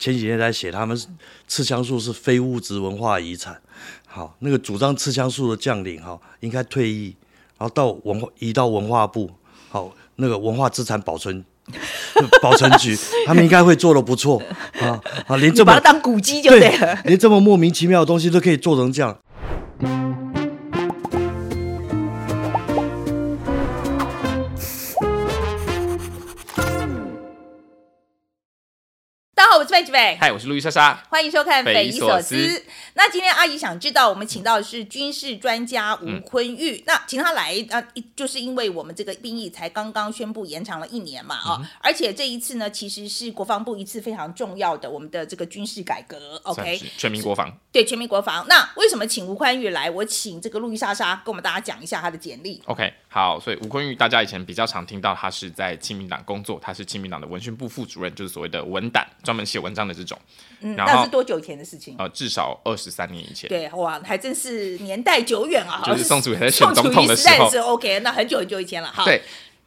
[0.00, 0.98] 前几天在写，他们
[1.46, 3.60] 赤枪术是非物质文化遗产。
[4.06, 7.14] 好，那个主张赤枪术的将领哈，应该退役，
[7.58, 9.30] 然后到文化移到文化部，
[9.68, 11.44] 好，那个文化资产保存
[12.42, 14.42] 保存局，他们应该会做的不错
[14.80, 16.98] 啊啊，连这么把它当古迹就对了。
[17.04, 19.16] 连这么莫名其妙的东西都可以做成这样。
[29.90, 31.02] 大家好，我是麦吉伟，嗨，我是路易莎莎。
[31.08, 32.64] 欢迎收看《匪夷所思。
[32.94, 36.82] 那今天阿姨想知道，我们请到的是军事专家吴坤玉。
[36.86, 46.40] 那请他来啊，一就是因为我们这个兵役才刚刚宣布延长了一年嘛啊，而且这一次呢，其实是国防部一次非常重要的我们的这个军事改革。
[46.44, 47.52] OK，全民国防。
[47.72, 48.46] 对全民国防。
[48.48, 49.90] 那为什么请吴宽玉来？
[49.90, 52.62] 我请这个路易莎莎跟我们大家讲一下他的简历。
[52.66, 60.18] OK，好，所以吴坤玉大家以前比较常听到他是在亲民党工作，他是亲民党的文宣部副主任，就是所谓的文胆，专门写文章的这种。
[60.60, 61.96] 嗯，然那是多久以前的事情？
[61.98, 63.48] 呃，至少二十三年以前。
[63.48, 65.82] 对，哇，还真是年代久远啊！
[65.86, 68.92] 就是宋楚瑜在选总统的时候瑜时代的时候，OK，那很久很久以前了。
[68.92, 69.22] 好，对，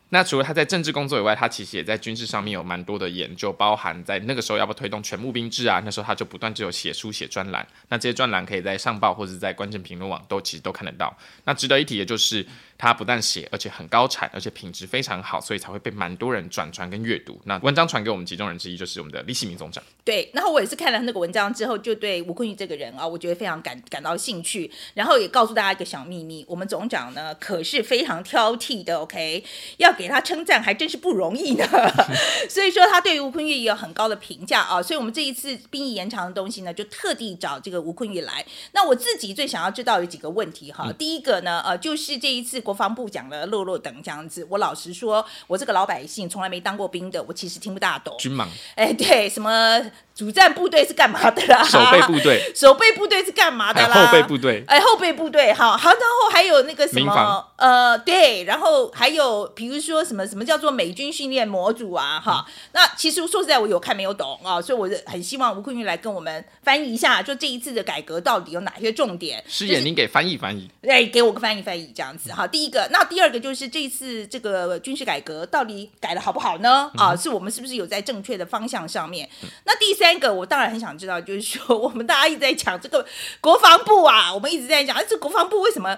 [0.09, 11.11] 那除了他在政治工作以外，他其实也在军事上面有蛮多的研究，包含在那个时候要不要推动全募兵制啊，那时候他就不断只有写书写专栏，那这些专栏可以在上报或者在关键评论网都其实都看得到。
[11.45, 12.45] 那值得一提的就是
[12.83, 17.39] 他不但写，而且很高产，而且品质非常好，所以才会被蛮多人转传跟阅读。
[17.45, 19.81] 那文章传给我们其中人之一就是我们的李喜明总长。
[20.03, 29.41] 对，然后我也是看了那个文章之后，就对吴坤玉这个人啊，我觉得非常感感到兴趣，然后也告诉大家一个小秘密，我们总长呢可是非常挑剔的，OK，
[29.77, 31.65] 要给他称赞还真是不容易呢。
[32.49, 38.45] 所以说他对于吴坤玉也有很高的评价啊，所以我们这一次兵役延长的东西呢，就特地找这个吴坤玉来。
[38.73, 48.15] 那我自己最想要知道有几个问题哈，第一个呢，呃，就是这一次国防部讲了落落等这样子，我老实说，我这个老百姓从来没当过兵的，我其实听不大懂。
[48.17, 49.79] 军盲哎，对，什么
[50.15, 51.63] 主战部队是干嘛的啦？
[51.63, 54.05] 守备部队， 守备部队是干嘛的啦？
[54.05, 69.43] 后备部队，哎，后备部队，好好，然后还有那个什么，呃，对，然后还有比如说什么什么叫做美军训练模组啊，哈，那其实说实在，我有看没有懂啊，所以我是很希望吴坤玉来跟我们翻译一下，就这一次的改革到底有哪些重点？
[69.47, 70.69] 师就是爷您给翻译翻译。
[70.87, 72.45] 哎，给我个翻译翻译这样子哈。
[72.45, 76.91] 第一个，那第二个就是这一次这个军事改革到底改的好不好呢？
[76.97, 79.27] 啊，是我们是不是有在正确的方向上面？
[79.65, 83.05] 那第三个，我当然很想知道，就是说我们大家一直在讲这个
[83.39, 85.95] 国防部啊，我们一直在讲，哎，这国防部为什么？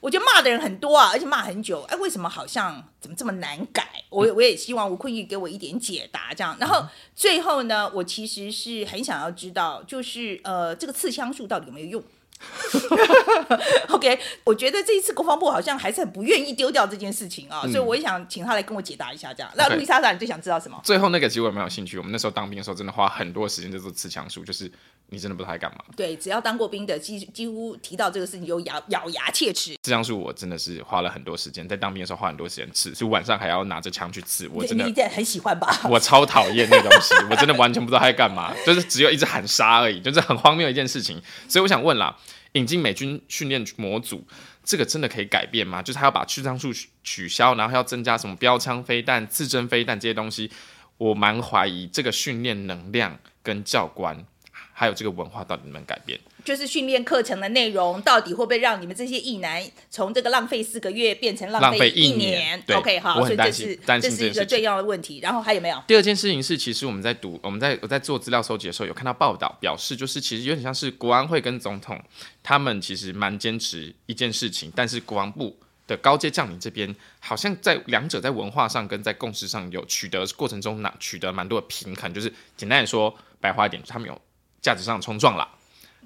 [0.00, 1.82] 我觉得骂的人很多啊，而且骂很久。
[1.82, 3.86] 哎，为什么好像怎么这么难改？
[4.08, 6.56] 我我也希望吴坤玉给我一点解答，这样。
[6.58, 12.02] 然后最后呢，我其实是很想要知道，就是呃，这个刺枪术到底有没有用
[13.90, 19.50] OK，我觉得这一次国防部好像还是很不愿意丢掉这件事情啊，所以我也想请他来跟我解答一下这样。
[19.56, 20.80] 那路易莎莎，你最想知道什么？
[20.84, 24.70] 最后那个其实我也蛮有兴趣，我们那时候当兵的时候真的花很多时间在做刺枪术，就是
[25.08, 25.78] 你真的不知道在干嘛。
[25.96, 29.76] 对，只要当过兵的，几几乎提到这个事情就咬咬牙切齿。
[29.82, 35.80] 刺枪术我真的是花了很多时间，在当兵的时候花很多时间刺，所以晚上还要拿着枪去刺，我真的你很喜欢吧？
[35.88, 41.20] 我超讨厌那东西，我真的完全不知道他在干嘛，就是只有一直喊杀而已，就是很荒谬的一件事情。
[41.48, 42.16] 所以我想问啦，
[42.52, 44.26] 引进美军训练模组，
[44.64, 45.82] 这个真的可以改变吗？
[45.82, 46.72] 就是他要把刺枪术
[47.02, 50.50] 取消，然后要增加什么标枪飞弹、自针飞弹这些东西，
[50.98, 54.24] 我蛮怀疑这个训练能量跟教官。
[54.72, 56.18] 还有这个文化到底能不能改变？
[56.44, 65.20] 就是训练课程的内容，到底会不会让你们这些役男从这个浪费四个月变成浪浪费一一年对 OK，好，所以这是担这是一个最重要的问题。
[65.20, 65.82] 然后还有没有？
[65.86, 72.00] 第二件事情是，其实我们在读，我们在我在做资料收集的时候，有看到报道表示，就是其实有点像是国安会跟总统
[72.42, 84.20] 他们其实蛮坚持一件事情，但是国防部的高阶将领这边好像在两者在文化上跟在共识上有取得过程中拿取得蛮多的平衡，就是简单的说，白话一点，他们有
[84.62, 85.48] 价值上的冲撞啦。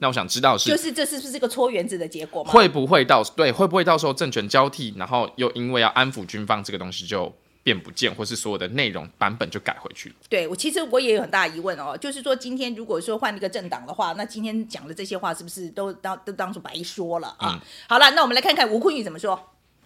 [0.00, 2.50] 那我想知道是，就是这是不是个搓原子的结果吗？
[2.50, 7.32] 会不会到对会不会到时候政权交替，然后又因为要安抚军方这个东西就
[7.62, 10.15] 变不见，或是所有的内容版本就改回去了？
[10.28, 17.58] 对我其实我也有很大疑问哦，就是说今天如果说换一个政党的话，那今天讲的这些话是不是都当都当做白说了啊？
[17.88, 19.37] 好了，那我们来看看吴坤玉怎么说。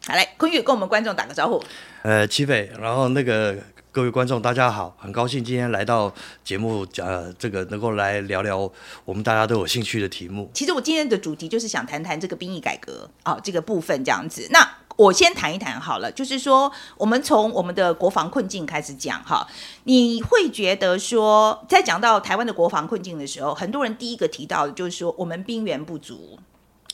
[0.06, 1.62] 好，来，坤玉跟我们观众打个招呼。
[2.02, 3.58] 呃，齐斐，然后那个
[3.90, 6.14] 各位观众大家好，很高兴今天来到
[6.44, 8.70] 节目，呃，这个能够来聊聊
[9.06, 10.50] 我们大家都有兴趣的题目。
[10.52, 14.46] 其实我今天的主题就是想谈谈这个兵役改革啊、这个部分这样子。
[14.50, 19.49] 那我先谈一谈好了，就是说我们从我们的国防困境开始讲哈，
[19.85, 26.38] 你会觉得说，在讲到台湾的国防困境的时候，很多人第一个提到的就是说我们兵源不足。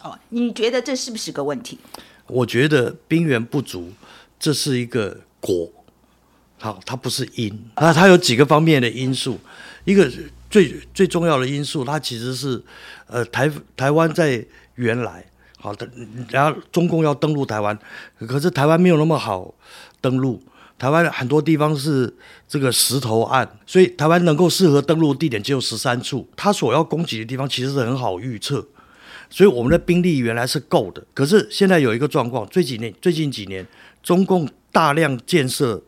[0.01, 1.79] 哦，你觉得这是不是个问题？
[2.29, 3.93] 我觉得兵源不足，
[4.39, 5.71] 这是一个果，
[6.65, 9.39] 好，它不是因，啊，它有几个方面的因素，
[9.85, 10.11] 一个
[10.49, 12.59] 最最重要的因素，它其实是
[13.07, 14.43] 呃台台湾在
[14.77, 15.23] 原来
[15.59, 15.87] 好的，
[16.31, 17.79] 然后中共要登陆台湾，
[18.27, 19.53] 可是台湾没有那么好
[20.01, 20.43] 登陆。
[20.79, 22.11] 台湾很多地方是
[22.49, 26.27] 这个石头岸，所以台湾能够适合登陆地点只有十三处。
[26.35, 28.67] 它所要攻击的地方其实是很好预测，
[29.29, 31.05] 所以我们的兵力原来是够的。
[31.13, 33.67] 可是现在有一个状况，最几年最近几年，
[34.03, 35.83] 中共大量建设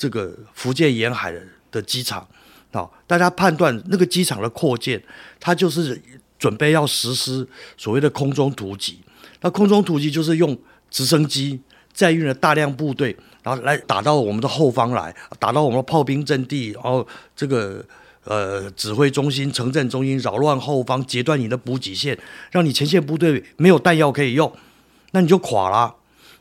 [0.00, 2.26] 这个福建沿海的的机场，
[2.72, 4.98] 好，大家判断那个机场的扩建，
[5.38, 6.00] 它就是
[6.38, 8.98] 准备要实施所谓的空中突击。
[9.42, 10.56] 那空中突击就是用
[10.90, 11.60] 直升机
[11.92, 13.14] 载运了大量部队。
[13.42, 17.06] 然后来打到我们的后方来，打到我们的炮兵阵地，然后
[17.36, 17.84] 这个
[18.24, 22.18] 呃指挥中心、城镇中心扰乱后方，截断你的补给线，
[22.50, 24.50] 让你前线部队没有弹药可以用，
[25.12, 25.94] 那你就垮了。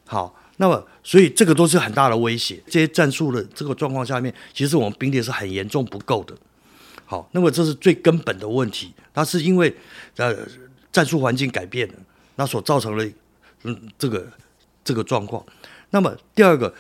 [0.06, 2.62] 好，那么所以这个都是很大的威胁。
[2.68, 6.36] 这些战术的这个状况下面，其实我们兵力是很严重不够的。
[7.06, 9.74] 好，那么这是最根本的问题，那是因为
[10.18, 10.36] 呃
[10.92, 11.94] 战术环境改变了，
[12.36, 13.10] 那所造成的
[13.64, 14.28] 嗯这个
[14.84, 15.44] 这个状况。
[15.92, 16.72] 那么第二个，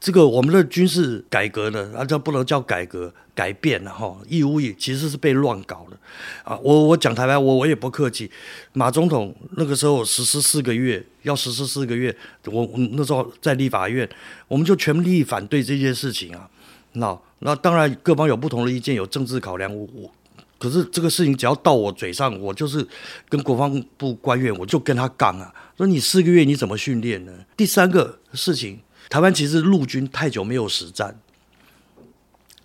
[0.00, 5.96] 这个我们的军事改革呢，啊，这不能叫改革改变了哈，义务役其实是被乱搞的
[6.42, 6.58] 啊。
[6.62, 8.30] 我我讲台湾，我我也不客气，
[8.72, 12.16] 马总统那个时候实施四个月，要实施四个月，
[12.46, 14.08] 我那时候在立法院，
[14.48, 16.48] 我们就全力反对这件事情啊。
[16.94, 20.10] 那那当然各方有不同的意见，有政治考量，我我。
[20.58, 22.86] 可是这个事情只要到我嘴上，我就是
[23.28, 27.32] 跟国防部官员，我就跟他杠啊，说你四个月你怎么训练呢？
[27.56, 28.78] 第三个事情，
[29.10, 31.20] 台湾其实陆军太久没有实战，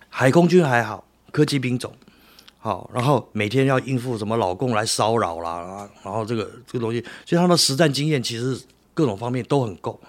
[0.08, 1.92] 海空军还好，科技兵种
[2.60, 8.60] 好，然后每天要应付什么老公来骚扰啦，然后这个这个东西，所以他们实战经验其实
[8.94, 10.00] 各种方面都很够，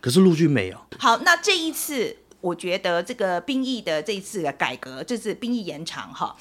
[0.00, 0.78] 可是陆军没有。
[0.98, 6.36] 好，那这一次我觉得这个兵役的这一次的改革，这次兵役延长哈。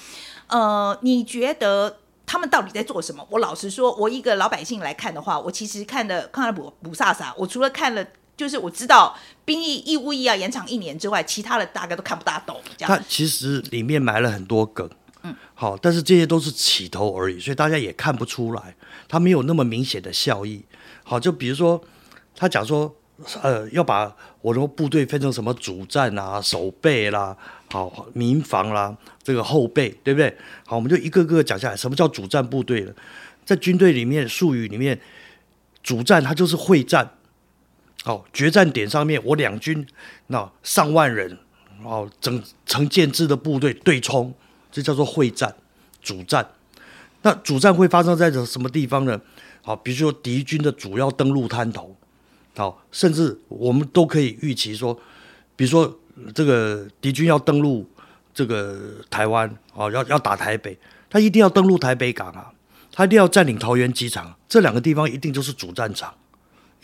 [0.47, 3.23] 呃，你觉得他们到底在做什么？
[3.29, 8.05] 我老实说，我一个老百姓来看的话，我其实看的看了补补萨萨，我除了看了，
[8.37, 9.15] 就是我知道
[9.45, 12.59] 兵役义务役要延长一年之外，其他的大概都看不大懂。
[12.77, 14.89] 这样，它其实里面埋了很多梗，
[15.23, 18.75] 嗯，好，但是这些都是起头而已，所以大家也看不出来，
[19.07, 20.63] 它没有那么明显的效益。
[21.03, 21.81] 好，就比如说
[22.35, 22.93] 他讲说，
[23.41, 27.35] 呃，要把我的部队分成什么主战啊、守备啦。
[27.71, 30.35] 好，民防啦，这个后备，对不对？
[30.65, 31.75] 好，我们就一个个讲下来。
[31.75, 32.93] 什么叫主战部队呢？
[33.45, 34.99] 在军队里面，术语里面，
[35.83, 37.09] 主战它就是会战。
[38.05, 39.85] 好，决战点上面，我两军
[40.27, 41.37] 那上万人，
[41.83, 44.33] 哦，整成建制的部队对冲，
[44.71, 45.53] 这叫做会战，
[46.01, 46.47] 主战。
[47.23, 49.19] 那主战会发生在什么地方呢？
[49.61, 51.97] 好，比如说敌军的主要登陆滩头，
[52.55, 54.97] 好，甚至我们都可以预期说，
[55.57, 55.99] 比如说。
[56.33, 57.85] 这个敌军要登陆
[58.33, 60.79] 这个台湾，哦，要要打台北，
[61.09, 62.53] 他一定要登陆台北港啊，
[62.89, 66.15] 他一定要占领桃园机场，这两个地方一定就是主战场，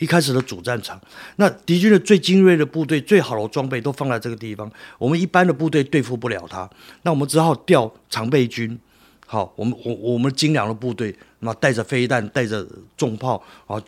[0.02, 1.00] 一开始的主战场。
[1.36, 4.68] 那敌军的最精锐的部队、最好的装备都放在这个地方，
[4.98, 6.68] 我们一般的部队对付不了他，
[7.02, 8.76] 那我们只好调常备军。
[9.24, 12.66] 好，我们我我们精良的部队，那带着飞弹、带着
[12.96, 13.80] 重炮，啊，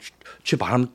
[0.43, 0.88] 去把他们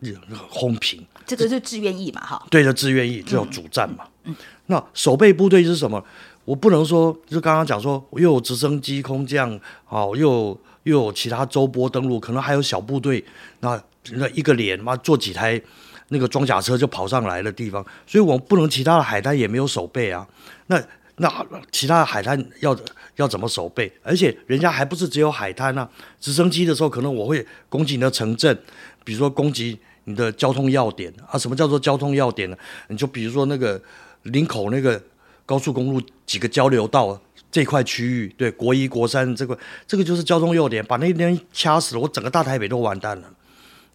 [0.47, 1.05] 轰平。
[1.27, 2.21] 这个是志愿役嘛？
[2.21, 4.05] 哈，对的，志愿役，这叫主战嘛。
[4.23, 4.35] 嗯，
[4.67, 6.03] 那守备部队是什么？
[6.45, 13.23] 我不能说，就刚刚讲说，又有直升机、空降，好，又又有其他周波登陆，可能还有小部队，
[13.59, 13.79] 那
[14.11, 15.61] 那一个连嘛，坐几台
[16.09, 20.27] 那个装甲车就跑上来的地方，所以我们不能其他的海滩也没有守备啊。
[20.67, 20.81] 那
[21.17, 22.75] 那其他的海滩要
[23.15, 23.91] 要怎么守备？
[24.03, 25.89] 而且人家还不是只有海滩啊，
[26.19, 28.57] 直升机的时候，可能我会攻击你的城镇，
[29.03, 29.79] 比如说攻击。
[30.05, 31.37] 你的交通要点啊？
[31.37, 32.57] 什么叫做交通要点呢？
[32.87, 33.79] 你就比如说那个
[34.23, 34.99] 林口那个
[35.45, 37.19] 高速公路几个交流道
[37.51, 43.29] 这块区域，对，国一、国三这个，这个就是交通要点，把那边掐死了，我整个大台北都完蛋了。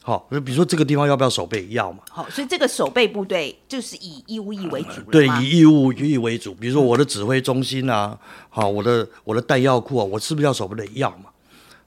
[0.07, 1.67] 好，那比如说这个地方要不要守备？
[1.69, 2.01] 要嘛。
[2.11, 6.55] 好，所以这个守备部队就是以义务役为主对，以义务役为主。
[6.55, 8.19] 比如说我的指挥中心啊，
[8.51, 10.87] 好，我的我的弹药库啊，我是不是要守备的？
[10.93, 11.31] 要嘛。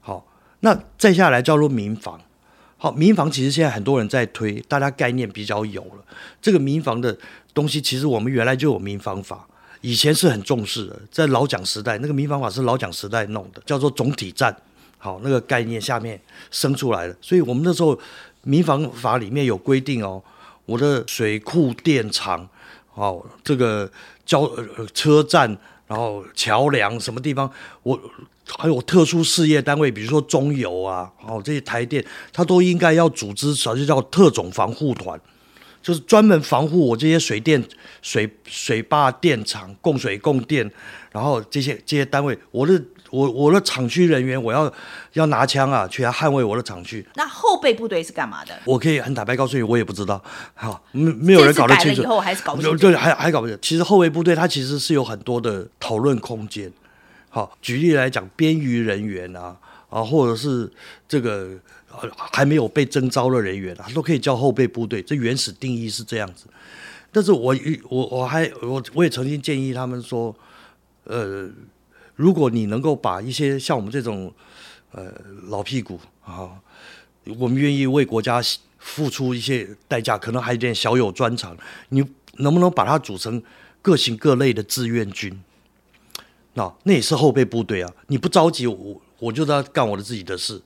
[0.00, 0.26] 好，
[0.58, 2.20] 那再下来叫做民防。
[2.76, 6.04] 好，民防其实现在很多人在推，大家概念比较有了。
[6.42, 7.16] 这个民防的
[7.54, 9.46] 东西，其实我们原来就有民防法，
[9.80, 14.56] 以前是很重视的，在老蒋时代，那个民防法是老蒋时代弄的，叫做总体战。
[14.98, 17.98] 好，那个概念下面生出来的，所以我们那时候
[18.42, 20.22] 民防法里面有规定哦，
[20.66, 22.46] 我的水库、电厂，
[22.94, 23.90] 哦，这个
[24.26, 27.50] 交呃车站，然后桥梁什么地方，
[27.82, 27.98] 我。
[28.56, 32.02] 还有特殊事业单位，比如说中油啊，哦，这些台电，
[32.32, 35.20] 它都应该要组织，啥就叫特种防护团。
[35.82, 37.62] 就是专门防护我这些水电、
[38.00, 40.68] 水水坝、电厂、供水、供电，
[41.12, 44.72] 然后这些这些单位，我的我我的厂区人员，我要
[45.14, 47.06] 要拿枪啊，去捍卫我的厂区。
[47.14, 48.54] 那后备部队是干嘛的？
[48.64, 50.22] 我可以很坦白告诉你，我也不知道，
[50.54, 52.02] 好，没没有人搞得清楚。
[52.02, 52.76] 以后还是搞不清楚。
[52.76, 53.60] 对，还还搞不清楚。
[53.62, 56.70] 其实后备部队它其实是有很多的讨论空间。
[57.30, 59.56] 好，举例来讲，边余人员啊，
[59.88, 60.70] 啊，或者是
[61.08, 61.50] 这个
[62.32, 65.00] 还没有被征召的人员啊，都可以叫后备部队。
[65.00, 66.46] 这原始定义是这样子。
[67.10, 67.56] 但是我
[67.88, 70.34] 我我还我我也曾经建议他们说，
[71.04, 71.48] 呃。
[72.18, 74.34] 如果你能够把一些像我们这种，
[74.90, 76.50] 呃，老屁股啊，
[77.38, 78.42] 我们愿意为国家
[78.78, 81.56] 付出一些代价，可能还有点小有专长，
[81.90, 82.04] 你
[82.38, 83.40] 能不能把它组成
[83.80, 85.40] 各型各类的志愿军？
[86.54, 87.92] 那那也是后备部队啊！
[88.08, 90.60] 你不着急，我我就在干我的自己的事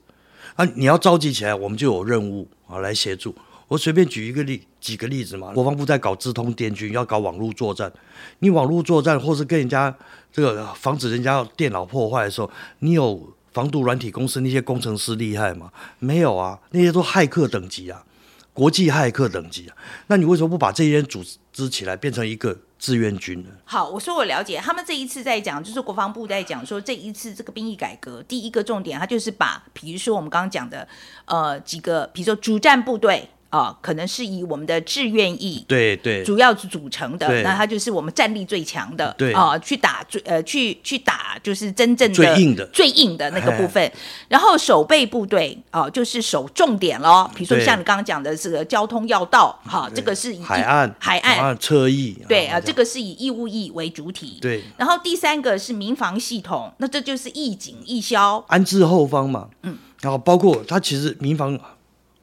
[0.55, 0.65] 啊！
[0.75, 3.35] 你要着急起来，我们就有任务啊来协助。
[3.73, 7.91] 我随便举一个例几个例子嘛，国防部在搞智通电军，要搞网络作战，
[8.39, 9.95] 你网络作战或是跟人家。
[10.31, 12.49] 这个防止人家电脑破坏的时候，
[12.79, 15.71] 你有防毒软体公司那些工程师厉害吗？
[15.99, 18.03] 没有啊，那些都骇客等级啊，
[18.51, 19.77] 国际骇客等级啊。
[20.07, 23.49] 那你为什么不把这些人组织起来，变成一个志愿军呢？
[23.63, 30.87] 好，我说我了解，他们这一次在讲，就是国防部在讲说，这一次这个兵役改革，第一个重点，他就是把，比如说我们刚刚讲的，
[31.25, 33.29] 呃，几个，比如说主战部队。
[33.53, 43.91] 啊，可能是以我们的志愿役对对主要组成的，那它就是我们战力最强的，对啊，去打最呃去去打就是真正的最硬的最硬的那个部分。
[44.27, 54.39] 然后守备部队啊，就是守重点咯，比如说像你刚刚讲的这个交通要道，哈，这个是以海岸海岸车役，对啊，这个是以义务役为主体。
[54.41, 61.55] 对，然后第三个是民防系统，那这就是义警义消安置后方嘛，嗯，然后包括它其实民防。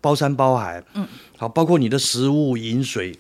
[0.00, 3.18] 包山包海，嗯，好，包括你的食物、饮水，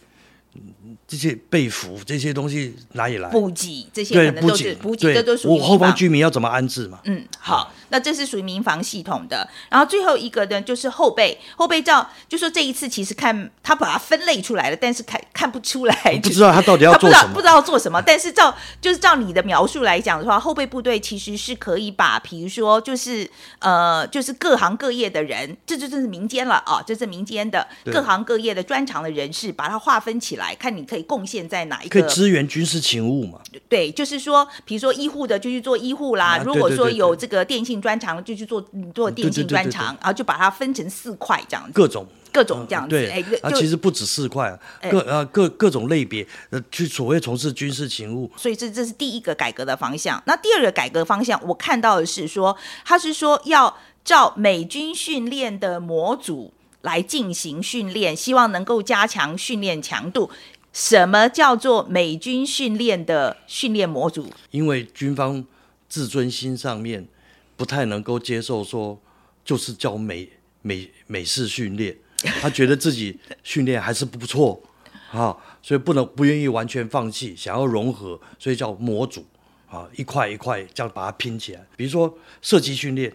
[1.10, 3.28] 这些被服这些东西哪里来？
[3.30, 7.00] 补给这些可能都是补给，这都属于我后方居民要怎么安置嘛？
[7.02, 7.72] 嗯，好。
[7.92, 18.00] 那这是属于民防系统的，然后最后一个呢，就是后备后备照，就说这一次其实看他把它分类出来了，但是看看不出来，不知道他到底要做什么，不知道做什么。
[18.00, 33.40] 但是照就是照你的描述来讲的话，后备部队其实是可以把，比如说就是呃，就是各行各业的人，这就真是民间了啊，这是民间的各行各业的专长的人士，把它划分起来，看你可以贡献在哪一个，可以支援军事勤务嘛？
[33.68, 37.80] 对，就是说，比如说医护的就去做医护啦，如果说有这个电信。
[37.80, 38.62] 专长就去做
[38.94, 42.94] 做电信专长，然后就把它分成四块这样子，各种各种这样子。
[43.06, 44.54] 哎，啊，其实不止四块，
[44.90, 48.30] 各呃各各种类别呃去所谓从事军事勤务。
[48.36, 50.22] 所以这这是第一个改革的方向。
[50.26, 52.54] 那第二个改革方向，我看到的是说，
[52.84, 56.52] 他是说要照美军训练的模组
[56.82, 60.28] 来进行训练，希望能够加强训练强度。
[60.72, 64.32] 什么叫做美军训练的训练模组？
[64.50, 65.44] 因为军方
[65.88, 67.08] 自尊心上面。
[67.56, 68.98] 不太能够接受说，
[69.44, 70.26] 就是叫美
[70.62, 71.94] 美美式训练，
[72.40, 74.62] 他觉得自己训练还是不错
[75.12, 79.26] 啊，所以不能不愿意完全放弃，想要融合，所以叫模组
[79.68, 81.62] 啊，一块一块这样把它拼起来。
[81.76, 83.14] 比如说射击训练，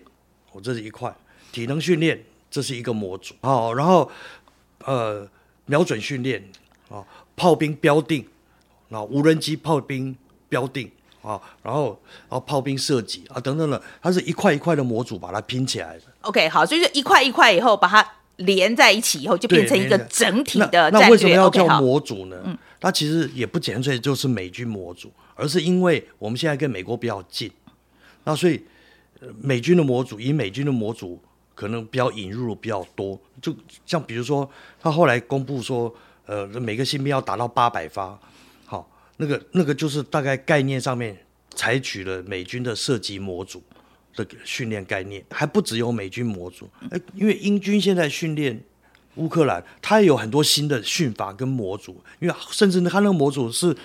[0.52, 1.10] 我这是一块；
[1.52, 3.34] 体能训练，这是一个模组。
[3.42, 4.12] 好，然后
[4.86, 5.28] 呃
[5.66, 6.48] 瞄准训练
[6.90, 7.04] 啊，
[7.36, 8.26] 炮兵标定
[8.90, 10.16] 啊，无人机炮兵
[10.50, 10.92] 标定。
[11.22, 12.00] 啊，然后，
[12.30, 16.04] 然后炮兵射击啊，等等的，它是一块一块的模组把它拼起来的。
[16.22, 21.00] OK，好，所以说一块一块以后把它连在一起以后，就变成一个整体的战略。
[21.00, 22.40] 那为什么要叫模组呢？
[22.46, 27.52] 嗯，它其实也不纯粹就是美军模组，而是因为我们现在跟美国比较近，
[28.26, 28.64] 那所以
[29.42, 31.20] 美军的模组以美军的模组
[31.56, 33.20] 可能比较引入比较多。
[33.42, 33.52] 就
[33.84, 34.48] 像比如说，
[34.80, 35.92] 他后来公布说，
[36.26, 38.20] 呃，每个新兵要达到八百发。
[38.66, 41.18] 好那个那个就是大概概念上面
[41.54, 43.64] 采取了美军的射击模组
[44.16, 48.62] 的训练概念，还不只有美军模组，哎，因为英军现在训练
[49.16, 53.76] 乌克兰，他也有很多新的训法跟模组，因为甚至他那个模组是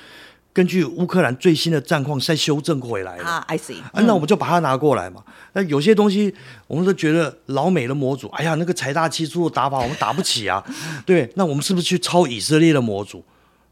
[0.52, 5.22] 根据乌克兰最新的战况再修正回来的啊，I see，啊，那我们就把它拿过来嘛。
[5.52, 6.34] 那有些东西
[6.66, 10.64] 我们都觉得老美的模组，哎呀，那个财大气粗的打法我们打不起啊，
[11.06, 13.24] 对，那我们是不是去抄以色列的模组？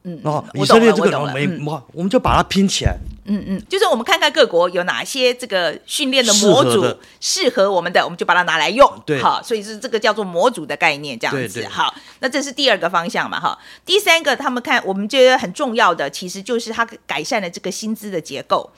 [0.04, 2.96] 嗯，哦，以色列这个没，我我们就把它拼起来。
[3.30, 8.90] 嗯嗯，就是我们看看各国有哪些这个训练的模组适合我们的，我们就把它拿来用。
[9.04, 11.66] 对，好，所以是这个叫做模组的概念，这样子。
[11.68, 13.58] 好，那这是第二个方向嘛，哈。
[13.84, 18.70] 第三个，他们看我们觉得很重要的，其实就是它改善了这个薪资的结构。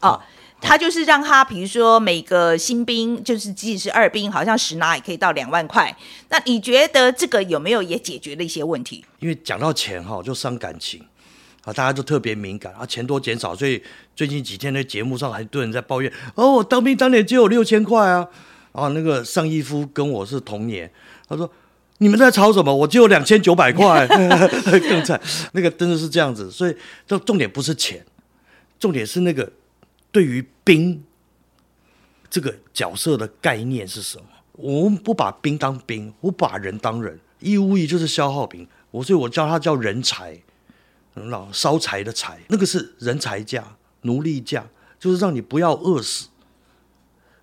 [0.00, 0.18] 哦，
[0.60, 5.96] 他就是让他，比如说每个新兵，就是即使是二兵，好像十拿也可以到两万块。
[6.28, 9.04] 那你觉得这个有没有也解决了一些问题？
[9.20, 11.00] 因为讲到钱哈，就伤感情
[11.64, 13.82] 啊，大家就特别敏感啊，钱多减少，所以
[14.14, 18.28] 最近几天的节目上还多人在抱怨哦，我当兵当年只有六千块啊，
[18.72, 20.90] 啊，那个上一夫跟我是同年，
[21.28, 21.50] 他说。
[22.00, 22.72] 你们在吵什么？
[22.72, 24.06] 我只有两千九百块，
[24.88, 25.20] 更惨。
[25.50, 28.06] 那个真的是这样子，所以这重点不是钱，
[28.78, 29.50] 重点是那个
[30.18, 31.04] 对于兵
[32.28, 34.24] 这个角色的概念是什么？
[34.54, 38.66] 我们不把兵当兵，我把人当人，义务役就是消耗品。
[38.90, 40.36] 我所以，我叫他叫人才，
[41.14, 44.66] 老烧柴的柴，那个是人才价、奴隶价，
[44.98, 46.30] 就是让你不要饿死。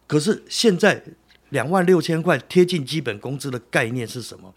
[0.06, 1.02] 可是现在。
[1.50, 4.54] 两万六千块贴近基本工资的概念是什么？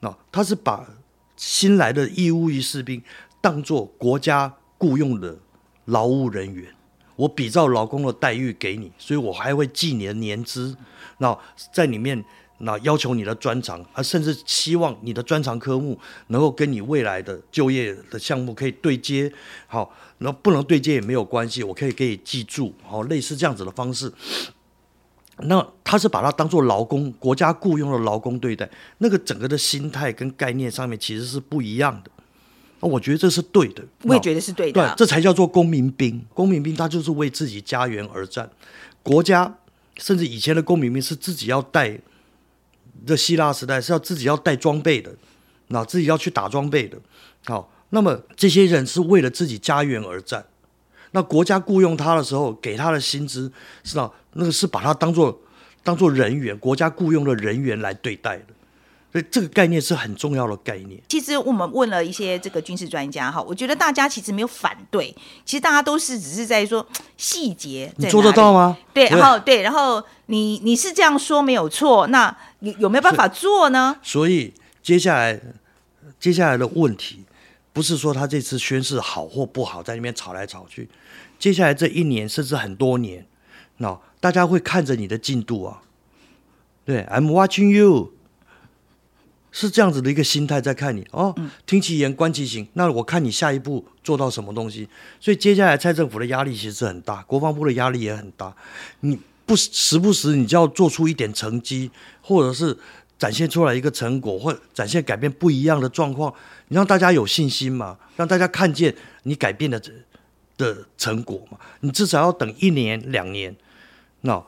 [0.00, 0.88] 那他是把
[1.36, 3.00] 新来的义务役士兵
[3.40, 5.38] 当做国家雇佣的
[5.84, 6.74] 劳务人员，
[7.22, 10.76] 我比照劳工的待遇给你，所以我还会记你的年资。
[11.18, 11.38] 那
[11.72, 12.24] 在里面，
[12.58, 15.96] 那要求你的专长，啊，甚至希望你的专长科目
[16.28, 19.32] 能够跟你未来的就业的项目可以对接。
[19.68, 22.74] 好，那不能对接也没有关系，我可以给你记住。
[22.82, 24.12] 好，类似这样子的方式。
[25.44, 32.10] 那他是把它当做劳工，国家雇佣的劳工对待，那个整个的心态跟概念上面其实是不一样的。
[32.82, 34.84] 那我觉得这是对的，我也觉得是对的。
[34.84, 36.20] 对，这才叫做公民兵。
[36.34, 38.50] 公民兵他就是为自己家园而战，
[39.04, 39.56] 国家
[39.98, 41.96] 甚至以前的公民兵是自己要带，
[43.06, 45.14] 这希腊时代是要自己要带装备的，
[45.68, 46.98] 那自己要去打装备的。
[47.44, 50.44] 好，那么这些人是为了自己家园而战。
[51.12, 53.52] 那国家雇佣他的时候，给他的薪资
[53.84, 54.10] 是吧？
[54.32, 55.40] 那个是把他当做
[55.84, 58.46] 当做人员，国家雇佣的人员来对待的，
[59.12, 61.00] 所以这个概念是很重要的概念。
[61.08, 65.14] 其实我们问了一些这个军事专家哈，我觉得大家其实没有反对，
[65.44, 67.92] 其实大家都是只是在说细节。
[67.98, 68.78] 你做得到吗？
[68.94, 73.96] 对，然后对，然后你你是这样说没有错，那有有没有办法做呢？
[74.02, 75.38] 所以接下来
[76.18, 77.24] 接下来的问题。
[77.74, 80.90] 不是说他这次宣誓好或不好，在那边吵来吵去。
[81.38, 83.26] 接下来这一年甚至很多年，
[83.78, 85.80] 那大家会看着你的进度啊。
[86.84, 88.12] 对，I'm watching you，
[89.52, 91.32] 是这样子的一个心态在看你哦。
[91.64, 92.66] 听其言，观其行。
[92.72, 94.88] 那我看你下一步做到什么东西。
[95.20, 98.52] 所以接下来蔡政府的压力其实很大，国防部的压力也很大。
[99.00, 102.76] 你不时不时你就要做出一点成绩，或者是。
[103.18, 106.34] 展现出来一个成果，或展现改变不一样的状况，
[106.66, 107.96] 你让大家有信心嘛？
[108.16, 109.80] 让大家看见你改变的
[110.56, 111.56] 的成果嘛？
[111.82, 113.54] 你至少要等一年两年，
[114.22, 114.44] 那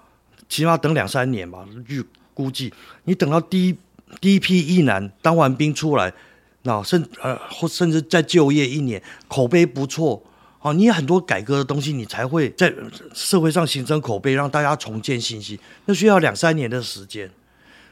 [0.48, 1.64] 起码等两三年吧。
[1.86, 3.76] 预估计，你等到第一
[4.20, 6.12] 第一批役男当完兵出来，
[6.62, 10.22] 那甚呃或甚至再就业一年，口碑不错，
[10.60, 12.72] 哦，你有很多改革的东西，你才会在
[13.12, 15.58] 社会上形成口碑，让大家重建信心。
[15.86, 17.30] 那需要两三年的时间。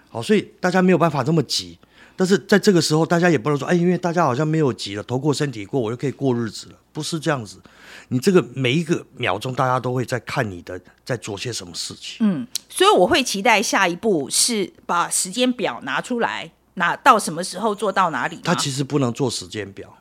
[0.09, 1.79] 好，所以大家没有办法这么急，
[2.16, 7.61] 但是在这个时候，大家也不能说，哎，因为大家好像没有急了，头过身体过，我就可以过日子了，不是这样子。
[8.09, 12.18] 你这个每一个秒钟，大家都会在看你的在做些什么事情。
[12.20, 18.38] 嗯，所以我会期待下一步是把时间表拿出来，拿到什么时候做到哪里。
[18.44, 19.96] 他其实不能做时间表，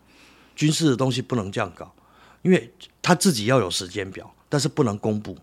[0.55, 1.93] 军事的东西不能这样搞，
[2.41, 5.37] 因为他自己要有时间表，但是不能公布。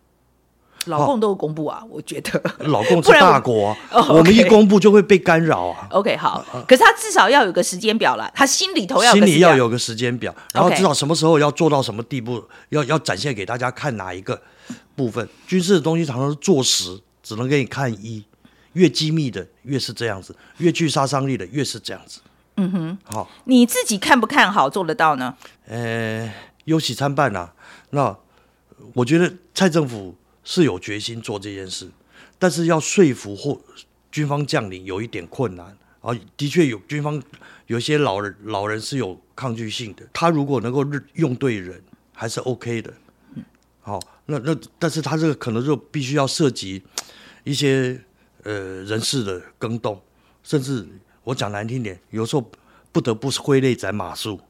[0.87, 3.77] 老共都公布啊，我觉得老共是大国，
[4.09, 5.87] 我们一公布就会被干扰啊。
[5.93, 14.41] OK，好，可是他至少要有个时间表了，他心里头要心里要有个时间表，然后知道什么时候要做到什么地步，要要展现给大家看哪一个
[14.97, 15.29] 部分。
[15.47, 18.25] 军事的东西常常是做实，只能给你看一，
[18.73, 22.21] 越机密的越是这样子，越具杀伤力的越是这样子。
[22.57, 25.35] 嗯哼，好，你自己看不看好做得到呢？
[25.67, 26.33] 呃，
[26.65, 27.53] 忧喜参半啊。
[27.91, 28.17] 那
[28.95, 30.15] 我觉得蔡政府。
[30.51, 31.91] 是有决心做这件事，
[32.39, 33.61] 但是要说服或
[34.11, 36.19] 军方将领有一点困难啊。
[36.39, 37.23] 的确有军方
[37.67, 40.83] 有些老人老人是有抗拒性的，他如果能够
[41.17, 41.83] 用对人，
[42.15, 42.91] 还是 OK 的。
[43.83, 46.83] 好，那那但是他这个可能就必须要涉及
[47.45, 48.03] 一些
[48.43, 50.01] 呃人事的更动，
[50.43, 50.89] 甚至
[51.25, 52.51] 我讲难听点，有时候
[52.91, 54.41] 不得不挥泪斩马谡。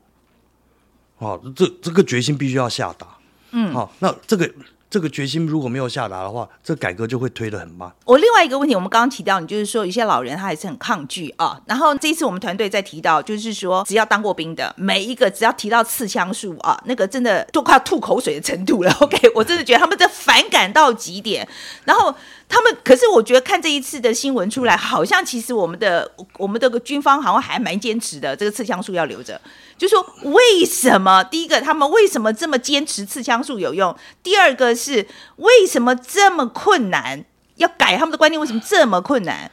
[1.17, 3.19] 好，这这个决心必须要下达。
[3.51, 4.49] 嗯，好，那这个。
[4.91, 7.93] 这个决心如果没有下达的话，这改革就会推得很慢。
[8.05, 11.61] 我另外一个问题，我们刚刚提到，你就是说一些老人他还是很抗拒啊。
[11.67, 18.91] 然后这一次我们团队在提到，就是说只要当过兵的每一个，只要提到刺枪术啊，那个真的都快要吐口水的程度了。
[19.01, 21.47] OK，我真的觉得他们这反感到极点。
[21.85, 22.15] 然后
[22.49, 29.41] 他们，可是我觉得看这一次的新闻出来，好像其实我们的我们这个军方好像还蛮坚持的，这个刺枪术要留着。
[29.77, 31.23] 就说为什么？
[31.25, 33.95] 第一个，他们为什么这么坚持刺枪术有用？
[34.23, 35.07] 第二个是
[35.37, 37.25] 为什么这么困难？
[37.57, 39.51] 要改他们的观念，为什么这么困难？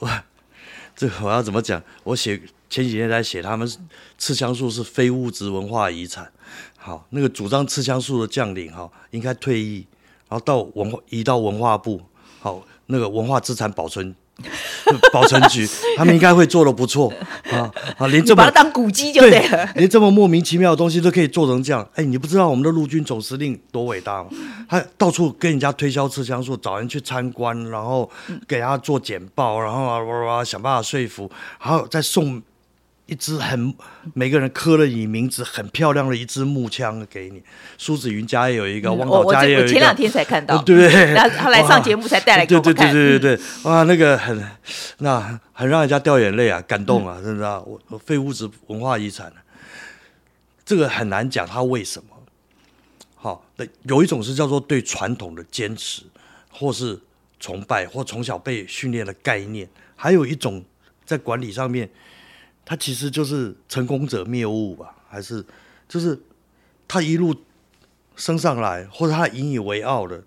[0.00, 0.24] 哇
[0.96, 1.82] 这我要怎么讲？
[2.02, 3.70] 我写前几天在写，他们
[4.18, 6.32] 刺枪术是非物质文化遗产。
[6.76, 9.86] 好，那个主张刺枪术的将领哈，应该退役，
[10.28, 12.02] 然后到文化移到文化部，
[12.44, 14.14] 好，那个文化资产保存
[15.10, 17.10] 保存局， 他们应该会做的不错
[17.50, 19.66] 啊啊，连这么把它当古迹就对了。
[19.76, 24.28] 连这么莫名其妙的东西都可以做成这样，哎，你不知道我们的陆军总司令多伟大吗？
[24.68, 28.10] 他到处跟人家推销刺枪术，找人去参观，然后
[28.46, 32.42] 给他做简报，然后啊哇哇想办法说服，然后再送
[33.06, 33.74] 一支很
[34.14, 37.42] 每个人刻了你名字很漂亮的一支木枪给你。
[37.76, 41.04] 苏子云家也有一个，汪导家也有一个，我前两天才看到，对 不对？
[41.12, 42.92] 然后他来上节目才带来给对对我看。
[42.94, 44.42] 对对对对，哇，那个很
[44.98, 49.32] 那很让人家掉眼泪啊，感动啊，真的啊，我我非物质文化遗产、
[50.64, 52.08] 这个很难讲它为什么。
[53.16, 56.02] 好，那有一种是叫做对传统的坚持，
[56.50, 56.98] 或是
[57.40, 60.62] 崇拜，或从小被训练的概念；还有一种
[61.06, 61.88] 在管理上面，
[62.64, 65.44] 他其实就是成功者谬误吧，还是
[65.88, 66.18] 就是
[66.88, 67.34] 他一路
[68.16, 70.22] 升上来，或者他引以为傲的，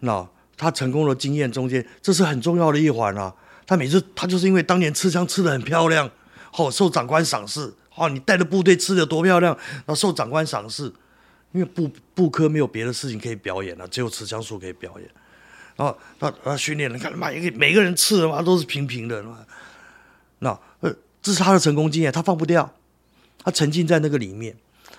[0.00, 3.34] 那他成功的经验中间，这是很重要的一环啊。
[3.66, 6.10] 他每次他就是因为当年吃枪吃的很漂亮，
[6.56, 10.84] 哦，受长官赏识，哦，你带的部队吃的多漂亮，然后受长官赏识，
[11.52, 15.10] 因为部部科没有别的事情可以表演了、只有持枪术可以表演。
[15.76, 19.38] 然后他他训练，你看妈，一个每个人吃的嘛都是平平的，妈
[20.38, 22.70] 那呃，这是他的成功经验，他放不掉，
[23.42, 24.54] 他沉浸在那个里面。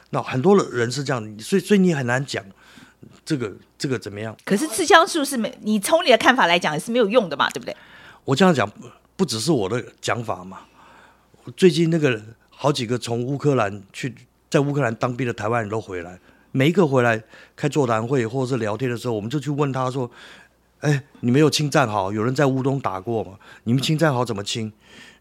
[0.09, 2.43] 那很多的人是这样，所以所以你很难讲
[3.23, 4.35] 这个这个怎么样。
[4.43, 7.77] 可是刺枪术是没，你从你的看法来讲是没有用的嘛，对不对？
[8.23, 10.61] 我这样讲不不只是我的讲法嘛。
[11.55, 14.15] 最近那个好几个从乌克兰去
[14.49, 16.19] 在乌克兰当兵的台湾人都回来，
[16.51, 17.21] 每一个回来
[17.55, 20.09] 开座谈会或者是聊天的时候，我们就去问他说
[20.81, 22.11] ：“哎，你们有清战好？
[22.11, 23.37] 有人在乌东打过吗？
[23.65, 24.73] 你们清战好怎么清？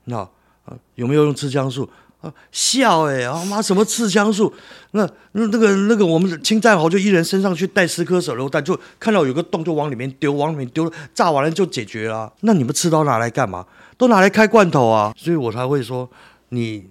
[0.05, 0.27] 那、
[0.65, 1.89] 呃有没有用刺枪术？”
[2.25, 4.51] 啊，笑哎、啊妈什么刺枪术？
[4.93, 12.33] 那那那个那个我们清战好就一人身上去带十颗手榴弹，就看到有个洞就往里面丢，往里面丢，炸完了就解决了。
[12.41, 13.67] 那你们刺刀拿来干嘛？
[13.99, 15.13] 都拿来开罐头啊！
[15.19, 16.09] 所以我才会说，
[16.49, 16.87] 你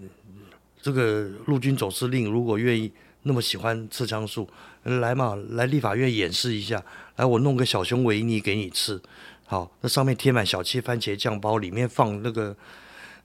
[0.79, 2.91] 这个陆军总司令如果愿意
[3.23, 4.47] 那么喜欢刺枪术，
[4.83, 6.79] 来嘛，来立法院演示一下，
[7.15, 9.01] 来我弄个小熊维尼给你吃，
[9.47, 12.55] 好，那上面贴满小七番茄酱包，里面放那个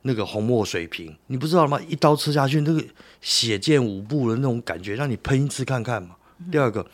[0.03, 1.81] 那个红墨水瓶，你不知道吗？
[1.89, 2.83] 一刀吃下去，那个
[3.21, 6.17] 血溅五步的那种感觉，让你喷一次看看嘛。
[6.53, 6.87] 第二个，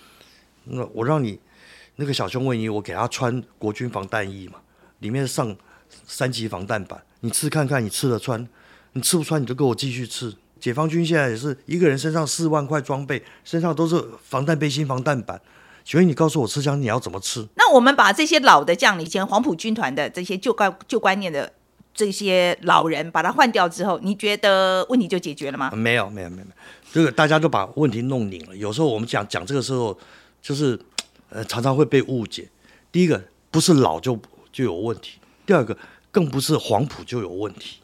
[0.64, 1.38] 那我让你
[1.96, 4.54] 那个小熊维尼，我给他穿国军防弹衣嘛，
[5.00, 5.54] 里面上
[6.06, 8.48] 三级防弹板，你吃看看，你吃了穿，
[8.92, 10.34] 你吃不穿你就给我继续吃。
[10.58, 15.38] 解放军现在也是一个人身上四万块装备，身上都是防弹背心、防弹板。
[15.84, 17.46] 请问你告诉我吃枪你要怎么吃？
[17.56, 21.52] 那我们把这些老的将领，以前黄埔军团的这些旧观旧观念的
[21.94, 25.70] 这些老人，把它换掉之后，你觉得问题就解决了吗？
[25.70, 26.56] 没有，没有，没有，没有，
[26.92, 28.56] 这个大家都把问题弄拧了。
[28.56, 29.96] 有时候我们讲讲这个时候，
[30.42, 30.78] 就是
[31.30, 32.48] 呃常常会被误解。
[32.90, 34.20] 第一个不是老就
[34.52, 35.76] 就有问题，第二个
[36.10, 37.78] 更不是黄埔就有问题。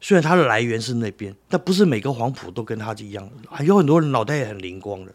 [0.00, 3.30] 虽然它的来源是那边，但不是每个黄埔都跟他一样。
[3.50, 5.12] 还有很多人脑袋也很灵光的，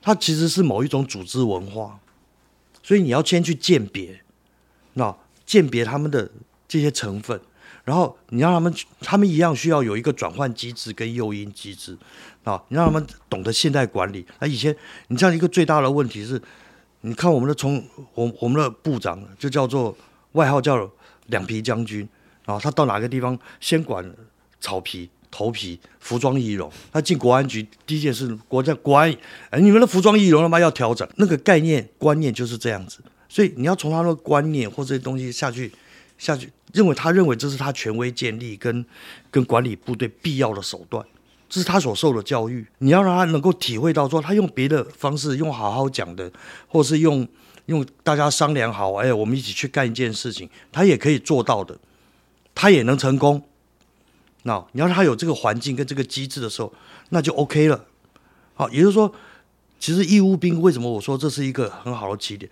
[0.00, 1.98] 它其实是某一种组织文化，
[2.80, 4.20] 所以你要先去鉴别，
[4.94, 5.12] 那
[5.44, 6.30] 鉴别他们的
[6.68, 7.40] 这些成分，
[7.84, 11.96] 然后你让他们他们一样需要有一个转换机制跟诱因机制
[12.44, 14.26] 啊，你让他们懂得现代管理。
[14.38, 14.74] 那以前
[15.08, 16.40] 你像一个最大的问题是，
[17.00, 17.82] 你看我们的从
[18.14, 19.96] 我我们的部长就叫做
[20.32, 20.90] 外号叫
[21.26, 22.08] 两皮将军。
[22.46, 24.04] 啊，他到哪个地方先管
[24.60, 26.72] 草皮、头皮、服装仪容。
[26.90, 29.14] 他进国安局第一件事，国家国安，
[29.50, 32.98] 哎，你们的服装仪容他妈要调整，那个概念观念就是这样子。
[33.28, 35.70] 所以你要从他的观念或这些东西下去
[36.20, 38.84] 下去，认为他认为这是他权威建立跟
[39.30, 41.04] 跟管理部队必要的手段，
[41.48, 42.64] 这是他所受的教育。
[42.78, 46.30] 你要让他能够体会到，说他用别的方式，用好好讲的，
[46.68, 47.26] 或是用
[47.66, 51.76] 用大家商量好，哎，我们一起去干一件事情，他也可以做到的。
[52.52, 53.42] 他也能成功，
[54.42, 56.70] 那你要让他有这个环境跟这个机制的时候，
[57.08, 57.86] 那就 OK 了。
[58.54, 59.10] 好，也就是说，
[59.78, 62.50] 其实义务兵为什么我说这是一个很好的起点？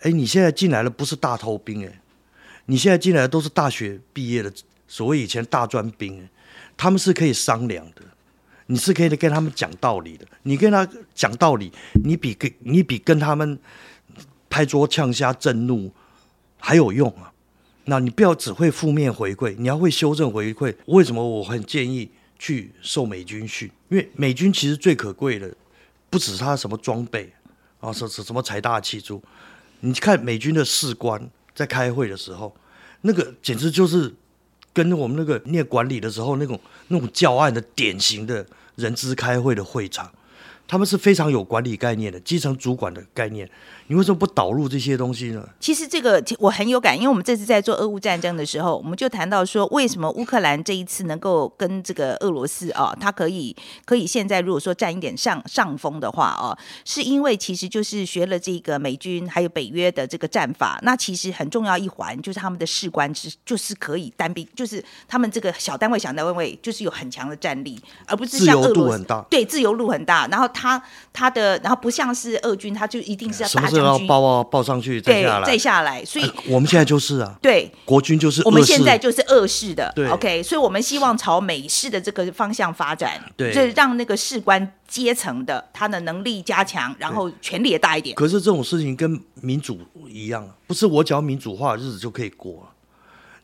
[0.00, 2.00] 哎，你现在进来了不是大头兵，哎，
[2.66, 4.52] 你现在进来都是大学毕业的，
[4.86, 6.28] 所谓以前大专兵，
[6.76, 8.02] 他们是可以商量的，
[8.66, 10.26] 你是可以跟他们讲道理的。
[10.44, 11.72] 你跟他讲道理，
[12.04, 13.58] 你比跟你比跟他们
[14.48, 15.92] 拍桌呛虾震怒
[16.58, 17.32] 还有用啊！
[17.86, 20.74] 那你不要只会负面回馈，你要会修正回馈。
[20.86, 25.52] 为什么我很建议去受美军训，因为美军其实最可贵的
[26.08, 27.32] 不止他什么装备
[27.80, 29.20] 啊，什什什么财大气粗，
[29.80, 32.54] 你看美军的士官在开会的时候，
[33.02, 34.12] 那个简直就是
[34.72, 38.44] 跟我们那个念管理的时候那种那种教案的典型的
[38.76, 40.10] 人资开会的会场。
[40.66, 43.48] 他们是非常有管理概念的基层主管的概念，
[43.88, 45.46] 你为什么不导入这些东西呢？
[45.60, 76.04] 其实这个我很有感，因为我们这次在做俄乌战争的时候，我们就谈到说，为什么乌克兰这一次能够跟这个俄罗斯啊，它可以可以现在如果说占一点上上风的话啊，是因为其实就是学了这个美军还有北约的这个战法，那其实很重要一环就是他们的士官是就是可以单兵，就是他们这个小单位小单位就是有很强的战力，而不是像俄罗斯对自由度很大，然后他他的，然后不像是俄军，他就一定是要打将军，报啊报上去再下来，再下来。
[76.04, 80.42] 所以我们现在就是啊， 对，国军就是我们现在就是恶式的，对，OK。
[80.42, 88.14] 所以我们希望朝美式的这个方向发展，对，就让那个士官阶层的他的能力加强，然后权力也大一点。
[88.14, 92.70] 可是这种事情跟民主一样，不是我只要民主化，日子就可以过了。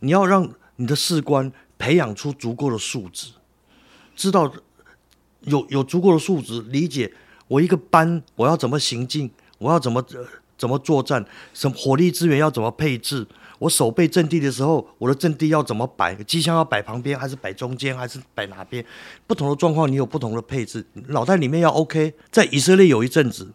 [0.01, 3.33] 你要让你的士官培养出足够的素质，
[4.14, 4.53] 知道
[5.49, 7.13] 有有足够的素质，理解。
[7.49, 9.31] 我一个班，我要怎么行进？
[9.59, 10.05] 我要怎么
[10.57, 11.25] 怎么作战？
[11.55, 13.27] 什么火力资源要怎么配置？
[13.59, 16.15] 我守备阵地的时候，我的阵地要怎么摆？
[16.25, 18.85] 机枪要摆旁边，还是摆中间，还是摆哪边？
[19.27, 20.87] 不同的状况，你有不同的配置。
[21.09, 22.15] 脑袋里面要 OK。
[22.31, 23.51] 在以色列有一阵子，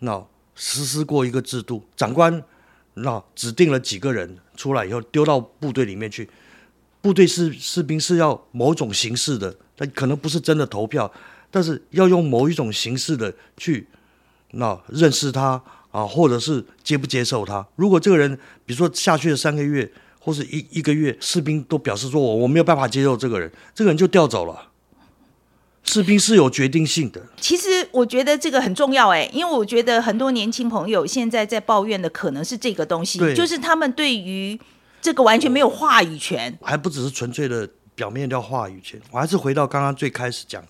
[0.00, 0.22] 那
[0.54, 2.42] 实施过一个制度，长官
[2.94, 6.28] 那指定了几个人出来以后，丢到部队里面去。
[7.00, 11.10] 部队士士兵是要某种形式的，但可能不是真的投票。
[11.50, 13.84] 但是要用某一种形式的去
[14.52, 17.66] 那认识他啊，或者是接不接受他。
[17.74, 19.90] 如果这个人，比如说下去了三个月
[20.20, 24.68] 或是一一个月，士兵都表示说我我没有办法接受这个人，这个人就调走了。
[25.82, 27.20] 士兵是有决定性的。
[27.40, 34.58] 其实我觉得这个很重要哎，因为我觉得很多年轻朋友现在在抱怨的可能是这个东西，就是他们对于
[35.02, 37.68] 这个完全没有话语权，还不只是纯粹的。
[38.02, 40.60] 表面叫话语权，我还是回到刚刚最开始讲，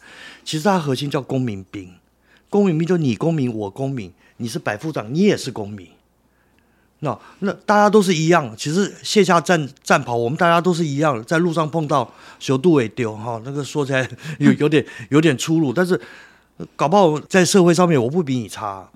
[0.45, 1.91] 其实它核心叫公民兵。
[2.51, 5.89] 公民兵就你公民，我公民，你是百夫长，你也是公民。
[6.99, 14.07] 那那大家都是一样，其实卸下战战袍，我们大家都是一样，在路上碰到小杜伟丢哈，那个说起来
[14.39, 15.99] 有有点有点出入，但是
[16.77, 18.87] 搞不好在社会上面我不比你差。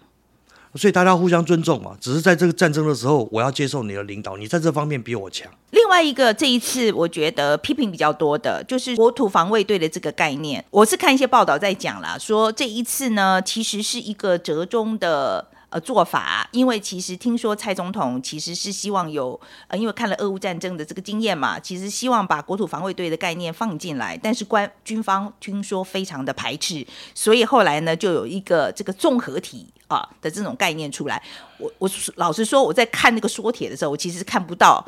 [0.77, 5.51] 所以大家互相尊重嘛，只是在这个战争的时候，我要接受你的领导，你在这方面比我强。
[5.71, 10.65] 另外一个，这一次我觉得批评比较多的就是国土防卫队的这个概念。
[10.71, 15.49] 我是看一些报道在讲啦，说这一次呢，其实是一个折中的。
[15.69, 26.87] 呃，做法，因为其实听说蔡总统其实是希望有，呃，因为看了俄乌战争的这个经验嘛，其实希望把国土防卫队的概念放进来，但是官军方听说非常的排斥，
[27.17, 31.23] 所以后来呢，就有一个这个综合体啊的这种概念出来。
[31.59, 34.85] 我我老实说，我在看那个说帖的时候，我其实看不到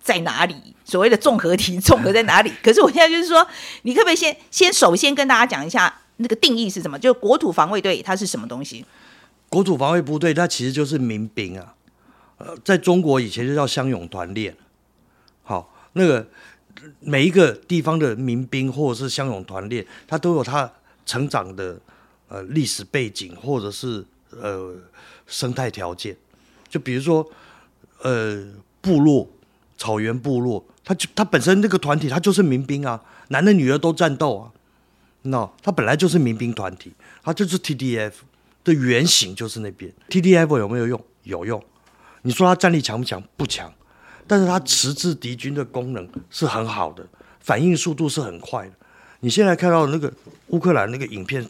[0.00, 2.52] 在哪里所谓的综合体综合在哪里。
[2.62, 3.46] 可是我现在就是说，
[3.82, 6.98] 你可不可以先先首先跟大家讲一下那个定义是什么？
[6.98, 8.84] 就是国土防卫队它是什么东西？
[9.48, 11.74] 国土防卫部队，它其实就是民兵啊，
[12.36, 14.54] 呃，在中国以前就叫乡勇团练。
[15.42, 16.26] 好，那个
[17.00, 20.70] 每一个地方的民兵或者是乡勇团练，它都有它
[21.06, 21.78] 成长的
[22.28, 24.74] 呃历史背景或者是呃
[25.26, 26.16] 生态条件。
[26.68, 27.28] 就比如说
[28.02, 28.46] 呃
[28.80, 29.28] 部落
[29.76, 34.52] 草原部落，它就它本身那个团体它就是民兵啊，男的女的都战斗啊，
[35.22, 38.12] 那它本来就是民兵团体，它就是 TDF。
[38.64, 41.02] 的原型就是那边，TDF 有没有用？
[41.22, 41.64] 有用。
[42.20, 43.22] 你说它战力强不强？
[43.34, 43.72] 不强，
[44.26, 47.06] 但是它迟滞敌军的功能是很好的，
[47.40, 48.72] 反应速度是很快的。
[49.20, 50.12] 你现在看到那个
[50.48, 51.48] 乌克兰那个影片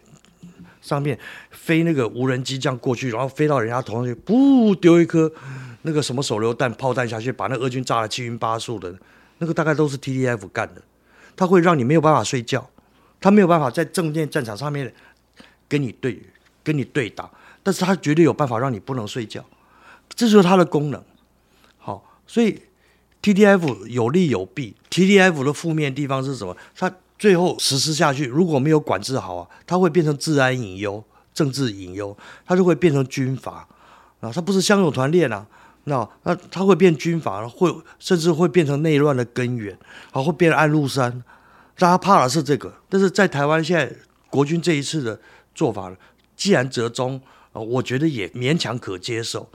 [0.89, 1.19] 上面
[1.51, 5.31] 飞那个无人机这样过去，然后飞到人家头上去，不丢一颗
[5.83, 8.93] 那个什么手榴弹、炮弹下去，把那俄军炸得七晕八素的，
[9.39, 10.81] 那个大概都是 TDF 干的。
[11.37, 12.69] 它会让你没有办法睡觉，
[13.21, 14.93] 它没有办法在正面战场上面
[15.69, 16.23] 跟你对。
[16.65, 17.31] 跟你对打，
[17.63, 19.43] 但是他绝对有办法让你不能睡觉，
[20.15, 21.03] 这就是它的功能。
[21.79, 22.61] 好，所以
[23.23, 24.77] TDF 有利有弊。
[24.91, 26.55] TDF 的负面地方是什么？
[26.77, 31.03] 它最后实施下去，如果没有管制好啊，它会变成治安隐忧、
[31.35, 33.67] 政治隐忧，它就会变成军阀
[34.21, 34.31] 啊。
[34.33, 35.47] 它不是乡勇团练啊，
[35.85, 39.77] 那那它会变军阀，会甚至会变成内乱的根源，
[40.13, 41.25] 好，会变安禄山。
[41.77, 43.93] 大家怕的是这个，但是在台湾现在
[44.31, 45.21] 国军这一次的
[45.55, 45.93] 做法？
[46.37, 47.21] 既然折中，
[47.53, 49.49] 呃，我觉得也勉强可接受。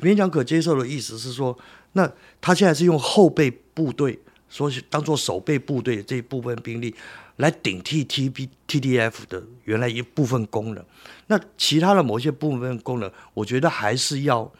[0.00, 1.56] 勉强可接受的意思是说，
[1.92, 2.10] 那
[2.42, 4.18] 他现在是用后备部队
[4.56, 6.94] 说是当做守备部队这一部分兵力
[7.36, 10.82] 来顶替 T B T D F 的原来一部分功能。
[11.26, 14.50] 那其他的某些部分功能，我觉得还是要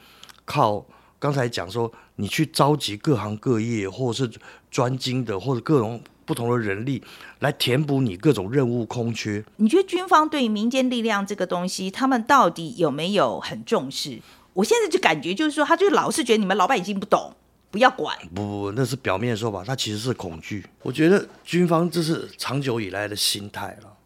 [0.44, 0.84] 靠
[1.18, 4.38] 刚才讲说，你去召集各行各业或者是
[4.70, 7.02] 专精的或者各种不同的人力
[7.38, 9.42] 来填补你各种任务空缺。
[9.56, 14.20] 你觉得军方对民间力量这个东西，他们到底有没有很重视？
[14.52, 17.34] 我现在就感觉就是说，他就老是觉得你们老百姓不懂，
[17.76, 18.16] 不要管。
[18.34, 20.64] 不不不，那是表面说法，他其实是恐惧。
[20.80, 23.96] 我觉得军方这是长久以来的心态了，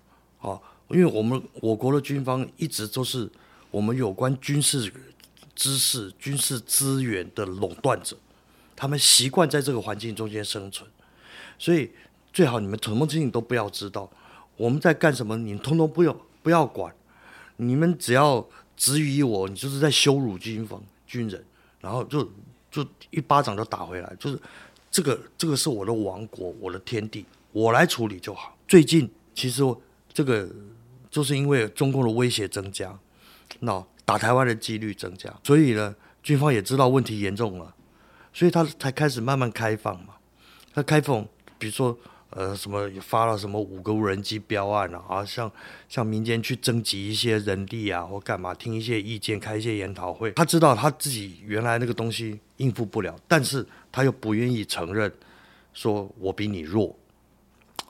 [0.41, 3.31] 哦，因为我们我国的军方一直都是
[3.71, 4.93] 我们有关军事
[5.55, 8.17] 知识、军事资源的垄断者，
[8.75, 10.91] 他们习惯在这个环境中间生存，
[11.57, 11.93] 所以
[12.33, 14.11] 最好你们什么事情都不要知道，
[14.57, 16.93] 我们在干什么，你通通不要不要管，
[17.59, 18.45] 你们只要
[18.77, 21.45] 质疑我，你就是在羞辱军方军人，
[21.81, 22.29] 然后就
[22.71, 24.41] 就一巴掌就打回来，就是
[24.91, 28.57] 这个这个是我的王国，我的天地，我来处理就好。
[28.69, 29.63] 最近其实
[30.13, 30.49] 这个
[31.11, 32.97] 就是因为中共的威胁增加，
[33.59, 37.75] 那打台湾的几率增加，所以呢，军方也知道问题严重了，
[38.33, 40.15] 所以他才开始慢慢开放嘛。
[40.73, 41.27] 他开放，
[41.59, 41.99] 比如说
[42.31, 45.51] 呃什么发了什么五个无人机标案啊，啊像
[45.89, 50.31] 像民间去征集一些人力啊，或干嘛，听一些意见，开一些研讨会。
[50.33, 55.13] 他知道他自己原来那个东西应付不了，但是他又不愿意承认，
[55.73, 56.97] 说我比你弱。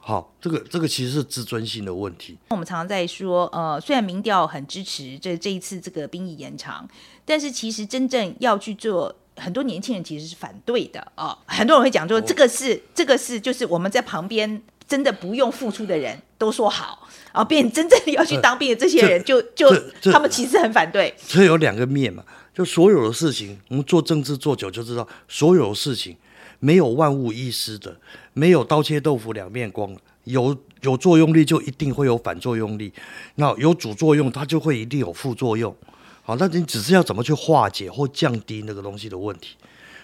[0.03, 2.38] 好，这个这个其实是自尊心的问题。
[2.48, 6.88] 我们常常在说，呃，虽然民调很支持这这一次这个兵役延长，
[7.26, 19.70] 但是其实真正要去做，很多年轻人其实是反对的啊、很多人会讲说，这个是这个是就是我们在旁边真的不用付出的人都说好，然后变真正要去当兵的这些人就就
[20.12, 21.14] 他们其实很反对。
[21.26, 22.24] 这有两个面嘛，
[22.55, 26.16] 就所有的事情，我们做政治做久就知道，所有的事情
[26.59, 27.96] 没有万无一失的，
[28.33, 32.92] 没有刀切豆腐两面光，有有作用力就一定会有反作用力，
[33.37, 35.74] 那有主作用，它就会一定有副作用。
[36.22, 39.56] 好，那你只是要怎么去化解或降低那个东西的问题。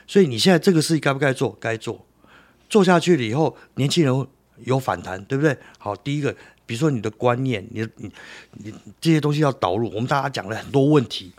[0.06, 1.56] 所以你现在这个事该不该做？
[1.60, 2.04] 该做，
[2.68, 4.26] 做下去了以后，年轻人
[4.64, 5.56] 有反弹，对不对？
[5.78, 8.10] 好，第一个，比如说你的观念，你你
[8.52, 11.32] 你这些东西要导入，我们大家讲了很多问题，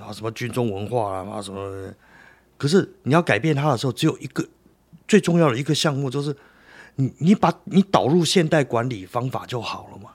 [0.00, 1.92] 啊，什么军中文化啊，什么，
[2.56, 4.46] 可是你要改变它的时候，只有一个
[5.06, 6.34] 最重要的一个项目，就是
[6.96, 10.10] 你你把你导入现代管理方法就好了嘛。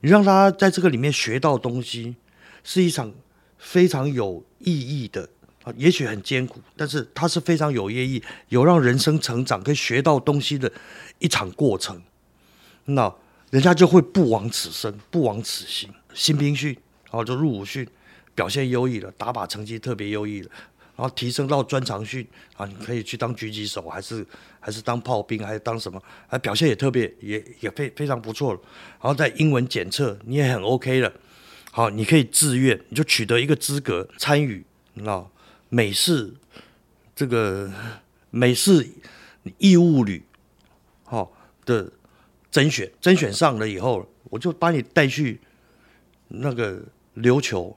[0.00, 2.16] 你让他在这个里面学到东西，
[2.64, 3.12] 是一场
[3.58, 5.28] 非常有意义的
[5.64, 10.70] 啊，也许很艰苦，但是它是非常有意义，有让人生成长跟学到东西的
[11.18, 12.02] 一场过程。
[12.86, 13.14] 那
[13.50, 15.88] 人家就会不枉此生，不枉此行。
[16.14, 16.72] 新兵训，
[17.04, 17.86] 然后就入伍训，
[18.34, 20.50] 表现优异了，打靶成绩特别优异了，
[20.96, 24.26] 然后提升到专长训啊，你可以去当狙击手，还是
[24.58, 26.02] 还是当炮兵，还是当什么？
[26.28, 28.60] 啊，表现也特别也也非非常不错了。
[29.00, 31.12] 然后在英文检测你也很 OK 了，
[31.74, 35.26] 好，你可以自愿，你就取得一个资格参与那
[35.70, 36.30] 美式
[37.16, 37.72] 这个
[38.28, 38.86] 美式
[39.56, 40.22] 义务旅，
[41.04, 41.32] 好、
[41.64, 41.90] 的
[42.50, 45.40] 甄选，甄选上了以后，我就把你带去
[46.28, 46.82] 那个
[47.16, 47.74] 琉球，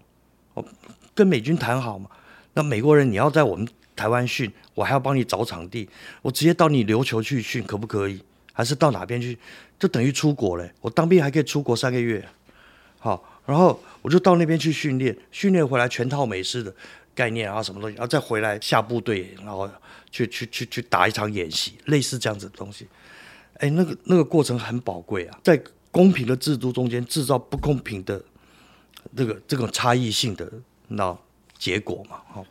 [0.55, 0.65] 哦，
[1.13, 2.09] 跟美军谈好嘛。
[2.53, 5.87] 那美国人你要在我们台湾训，我还要帮你找场地，
[6.21, 8.21] 我直接到你琉球去训，可不可以？
[8.51, 9.39] 还是到哪边去？
[9.79, 10.69] 就等于出国嘞。
[10.81, 12.27] 我当兵还可以出国三个月，
[12.99, 16.73] 好，然后我就到那边去训练，训练回来全套美式的
[17.13, 19.69] 概念啊，什么东西，然后再回来下部队，然后
[20.11, 22.87] 去去去去打一场演习，类似这样子的东西。
[23.59, 28.21] 哎，那个那个过程很宝贵啊，在公平的制度中间制造不公平的
[29.15, 30.51] 这个这种差异性的
[30.89, 31.17] 那
[31.57, 32.45] 结果嘛，好、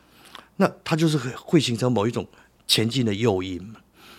[0.56, 2.26] 那它就是会会形成某一种
[2.66, 3.74] 前进的诱因。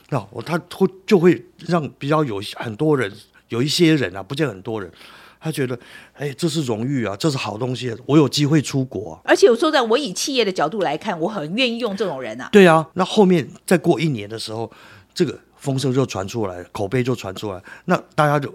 [0.09, 3.11] 那我他会就会让比较有很多人
[3.49, 4.91] 有一些人啊，不见很多人，
[5.39, 5.77] 他觉得
[6.13, 9.21] 哎，这是荣誉啊，这是好东西，我有机会出国、啊。
[9.23, 12.49] 而且我说在我以企业的角度来看，我很愿意用这种人啊。
[12.51, 14.71] 对啊，那后面再过一年的时候，
[15.13, 18.51] 这个风声就传出来，口碑就传出来，那大家就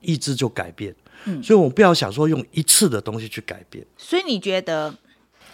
[0.00, 0.94] 意志就改变。
[1.26, 4.94] 嗯，所以我们不要想说用一次的东西去改变，所以你觉得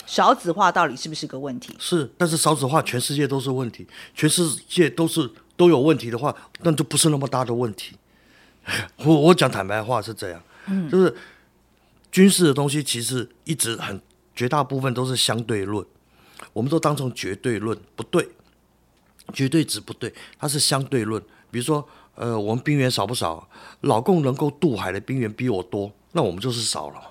[0.05, 1.73] 少子化到底是不是个问题？
[1.79, 7.95] 是，但是少子化全世界都是问题，全世界都是都有问题的话，那就不是那么大的问题。
[9.05, 11.15] 我我讲坦白话是这样，嗯，就是
[12.11, 14.01] 军事的东西其实一直很
[14.35, 15.85] 绝大部分都是相对论，
[16.53, 18.29] 我们都当成绝对论，不对，
[19.33, 21.23] 绝对值不对，它是相对论。
[21.51, 23.49] 比如说，呃，我们兵员少不少？
[23.83, 27.03] 老共能够渡海的兵员比我多，那我们就是少了嘛。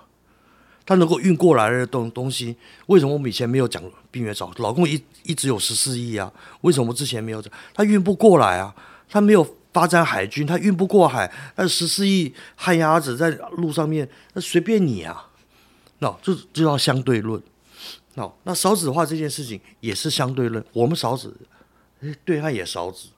[0.85, 2.55] 它能够运过来的东东西，
[2.87, 4.51] 为什么我们以前没有讲兵源少？
[4.57, 6.31] 老共一一直有十四亿啊，
[6.61, 7.43] 为什么之前没有？
[7.73, 8.73] 他运不过来啊，
[9.07, 15.29] 他没有发展海军，他运不过海，那十四亿旱鸭子在路上面，那随便你啊，
[15.99, 17.41] 那这就要相对论。
[18.15, 21.33] 那那少子化这件事情也是相对论，我们少子，
[22.25, 23.09] 对岸也少子，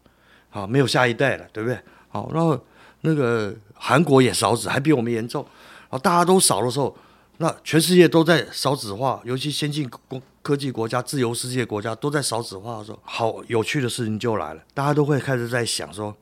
[0.50, 1.80] 好，没有下一代了，对不对？
[2.10, 2.60] 好，然后
[3.02, 5.44] 那个韩国也少子，还比我们严重。
[5.90, 6.96] 然后大家都少的时候，
[7.38, 16.16] 那全世界都在少子化，尤其先进工科技国家、自由世界国家都在少子化的时候，好有趣的事情就来了，大家都会开始在想说，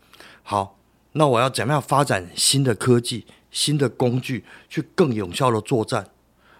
[0.43, 0.78] 好，
[1.13, 6.01] 那我要怎么样发展新的科技、新的工具，去更有效的作战，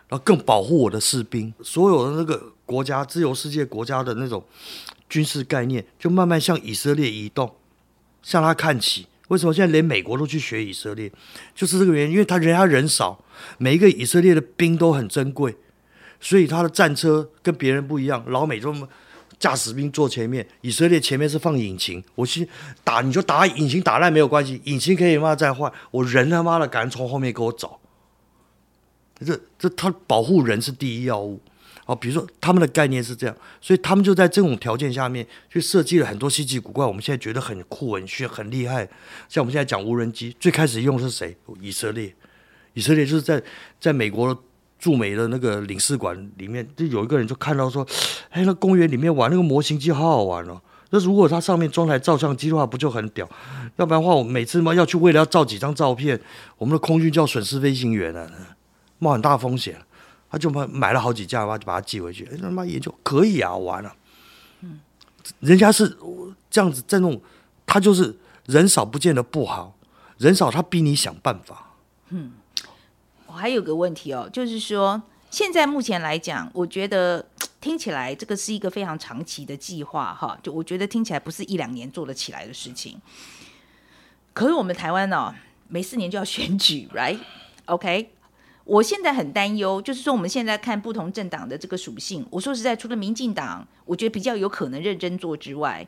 [0.08, 1.54] 然后更保护我的士兵。
[1.62, 4.44] 所有的那个国家、自由世界国家的那种
[5.10, 7.54] 军事概念，就慢慢向以色列移动，
[8.22, 9.08] 向他看齐。
[9.28, 11.12] 为什么现在连美国都去学以色列？
[11.54, 13.24] 就是这个原因，因为他人家人少，
[13.60, 15.56] 每一个以色列的兵都很珍贵，
[16.20, 18.24] 所以他的战车跟别人不一样。
[18.28, 18.76] 老美就
[19.38, 22.04] 驾驶兵坐前面，以色列前面是放引擎。
[22.16, 22.48] 我去
[22.84, 27.80] 打你就打引擎打烂没有关系，引擎可以妈再换，我人他妈的敢从后面给我走。
[29.26, 31.40] 这这他保护人是第一要务。
[31.86, 38.88] 哦，比如说他们的概念是这样，所以他们就在这种条件下面去设计了很多稀奇古怪，我们现在觉得很酷、很炫、很厉害。
[39.28, 41.36] 像我们现在讲无人机，最开始用的是谁？
[41.60, 42.14] 以色列，
[42.76, 43.42] 以色列就是在
[43.80, 44.44] 在美国
[44.80, 47.86] 驻美的那个领事馆里面，就有一个人就看到说，
[48.32, 50.60] 哎，那公园里面玩那个模型机好好玩哦。
[50.92, 53.30] 那如果它上面装台照相机的话，不就很屌？
[53.76, 56.20] 要不然的话，我每次嘛要去为了要照几张照片，
[56.58, 58.28] 我们的空军就要损失飞行员了，
[58.98, 59.76] 冒很大风险。
[60.32, 62.24] 他就买买了好几架，嘛，就把它寄回去。
[62.32, 63.92] 哎，他妈研究可以啊，完了。
[64.62, 64.80] 嗯，
[65.40, 65.98] 人家是
[66.52, 67.20] 这样子在弄，
[67.66, 68.16] 他就是
[68.46, 69.76] 人少不见得不好，
[70.18, 71.74] 人少他逼你想办法。
[72.10, 72.34] 嗯，
[73.40, 77.26] 还有个问题哦，就是说现在目前来讲，我觉得
[77.62, 83.00] 听起来这个是一个非常长期的计划哈，就我觉得听起来不是一两年做得起来的事情。
[84.34, 85.34] 可是我们台湾呢，
[85.68, 88.12] 每四年就要选举， right？OK？
[88.66, 92.24] 我现在很担忧，就是说我们现在看不同政党的这个属性。
[92.30, 95.88] 我说实在，除了民进党，我觉得比较有可能认真做之外，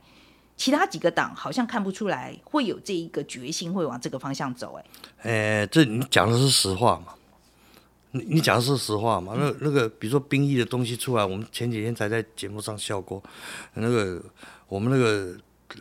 [0.57, 4.79] 其他几个党好像看不出来会有这一个决心，会往这个方向走。
[5.21, 7.13] 哎，哎，这你讲的是实话嘛？
[8.11, 9.33] 你你讲的是实话嘛？
[9.37, 13.21] 那那个，比如说兵役的东西出来，我们前几天才在节目上笑过。
[13.73, 14.21] 那个
[14.67, 15.35] 我们那个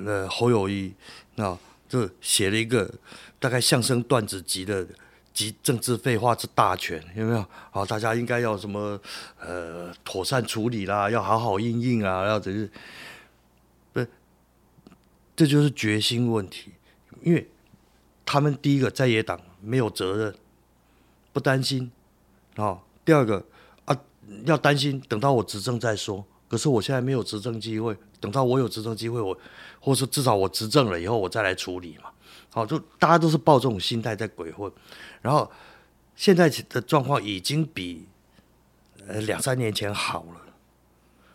[0.04, 0.92] 呃侯友谊，
[1.36, 1.56] 那
[1.88, 2.92] 就写了一个
[3.38, 4.86] 大概相声段子集的。
[5.32, 7.46] 集政治废话之大全有没有？
[7.70, 9.00] 好，大家应该要什么？
[9.38, 12.70] 呃，妥善处理啦，要好好应应啊，要只是
[13.92, 14.04] 不，
[15.36, 16.72] 这就是决心问题。
[17.22, 17.48] 因为
[18.26, 20.34] 他们第一个在野党没有责任，
[21.32, 21.90] 不担心
[22.56, 22.78] 啊。
[23.04, 23.44] 第二个
[23.84, 23.96] 啊，
[24.44, 26.24] 要担心，等到我执政再说。
[26.48, 29.36] 可是我现在没有执政机会，等到我有执政机会，我
[29.78, 32.10] 或是至少我执政了以后，我再来处理嘛。
[32.52, 34.70] 好，就大家都是抱这种心态在鬼混。
[35.22, 35.48] 然后
[36.16, 38.04] 现在的状况已经比
[39.06, 40.40] 呃两三年前好了。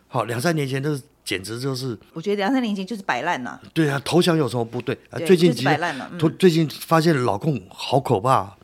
[0.08, 3.60] 好，两三年前都是简直就是，我觉得两三年前就是摆烂了。
[3.72, 4.96] 对啊，投降有什么不对？
[5.26, 6.10] 最近摆烂了。
[6.38, 8.54] 最近发现老共好可怕，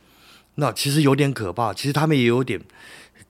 [0.57, 1.73] 那其实有点可怕。
[1.73, 2.61] 其实他们也有点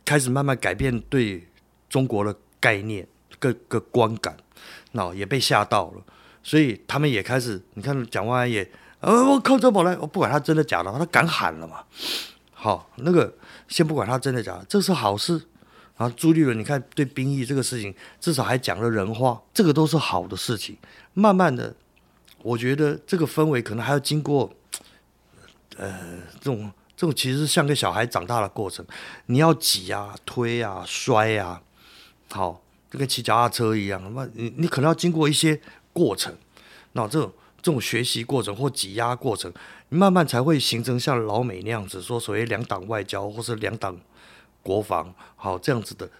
[0.05, 1.47] 开始慢慢改变对
[1.89, 3.07] 中国的概念、
[3.39, 4.37] 各个观感，
[4.93, 6.03] 那也被吓到了。
[6.43, 8.71] 所以他们也开始，你看蒋万安也。
[9.01, 11.85] 呃，我靠，这宝来，我不管他真的假的，他敢喊了嘛？
[12.53, 15.33] 好，那个先不管他真的假的，这是好事。
[15.97, 20.77] 然后朱立伦，你看对兵役这个事情，至少还讲了人话，这个都是好的事情。
[21.15, 21.75] 慢慢的，
[22.43, 24.53] 我觉得这个氛围可能还要经过，
[25.77, 26.71] 呃，这种
[27.03, 28.87] 这种其实像个小孩长大的过程，
[29.27, 31.61] 你要挤啊、推啊、摔啊，
[32.31, 35.61] 好，就跟骑脚踏车一样，那你你可能要经过一些
[35.93, 36.33] 过程，
[36.93, 37.33] 那这种。
[37.61, 39.53] 这种学习过程或挤压过程，
[39.89, 43.97] 慢慢才会形成像老美那样子说所谓两党外交或是两党
[44.65, 46.11] 国防，好这样子的，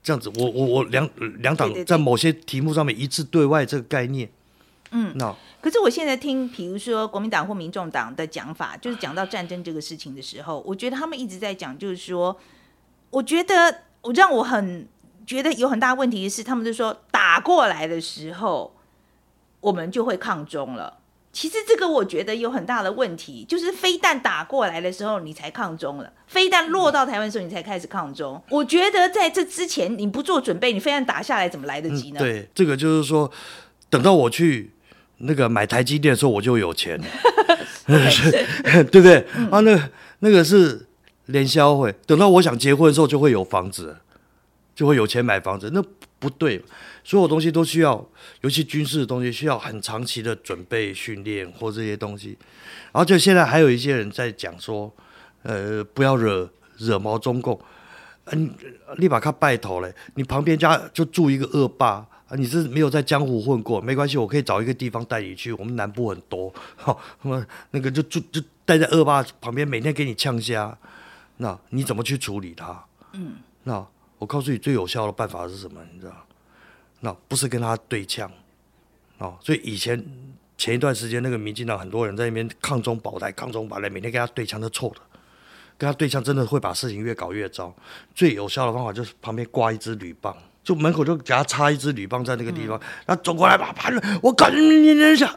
[0.00, 4.30] 这样子，我我我两两党在某些题目上面一致对外这个概念，
[4.92, 12.36] 嗯，那可是我现在听，比如说国民党或民众党的讲法，就是讲到战争这个事情的时候，我觉得他们一直在讲，就是说，
[13.10, 14.86] 我觉得我让我很
[15.26, 18.74] 觉得有很大问题的是，他们就说打过来的时候。
[19.62, 20.98] 我们就会抗中了。
[21.32, 28.42] 其实这个我觉得有很大的问题，就是飞弹打过来的时候你才抗中了，飞弹落到台湾的时候你才开始抗中。
[28.48, 32.18] 我觉得在这之前你不做准备，你飞弹打下来怎么来得及呢？
[32.18, 33.30] 对，这个就是说，
[33.88, 34.72] 等到我去
[35.24, 37.00] 那个买台积电的时候，我就有钱，
[37.86, 39.18] 对不对？
[39.50, 40.86] 啊，那那个是
[41.26, 43.96] 联销会，等到我想结婚的时候就会有房子，
[44.74, 45.82] 就会有钱买房子，那
[46.18, 46.62] 不对。
[47.04, 48.08] 所有东西都需要，
[48.42, 52.38] 尤其军事的东西需要很长期的准备训练或这些东西。
[52.92, 54.92] 然后就现在还有一些人在讲说，
[55.42, 56.48] 呃，不要惹
[56.78, 57.60] 惹毛中共。
[58.26, 58.54] 嗯，
[58.98, 62.06] 立马他拜头嘞，你旁边家就住一个恶霸。
[62.36, 65.52] 你是没有在江湖混过，没关系，我可以找一个地方带你去。
[65.52, 66.98] 我们南部很多，好，
[67.70, 70.76] 那个就住就待在恶霸旁边，每天给你呛虾，
[71.36, 72.84] 那你怎么去处理他？
[73.12, 73.86] 嗯，那
[74.18, 75.80] 我告诉你最有效的办法是什么？
[75.92, 76.26] 你知道？
[77.00, 78.30] 那不是跟他对呛，
[79.18, 80.02] 哦，所以以前
[80.56, 85.00] 前一段时间那个民进党很多人在那边抗中保台，抗中保台，每天跟他对枪都臭的，
[85.76, 87.74] 跟他对枪真的会把事情越搞越糟。
[88.14, 90.34] 最有效的方法就是旁边挂一支铝棒。
[90.62, 93.90] 就门口就给他插一支铝棒在那个地方，他走过来把啪，
[94.22, 95.28] 我赶紧你你想，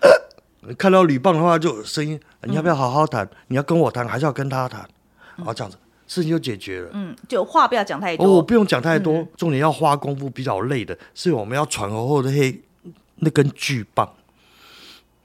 [0.78, 3.28] 看到铝棒的话就有声音，你要不要好好谈？
[3.47, 4.82] 你要跟我谈还是要跟他谈？
[5.43, 6.89] 啊，这样子事情就解决了。
[6.93, 8.36] 嗯，就话不要讲太多。
[8.36, 12.61] 我，不用讲太多，重点要花功夫比较累的是我们要喘后后的黑
[13.15, 14.13] 那根巨棒，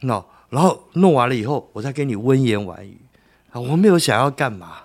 [0.01, 2.98] 那然后弄完了以后，我再给你温言婉语
[3.51, 4.84] 啊，我没有想要干嘛，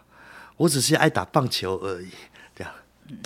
[0.57, 2.09] 我只是爱打棒球而已，
[2.53, 2.73] 这样。
[3.09, 3.17] 嗯。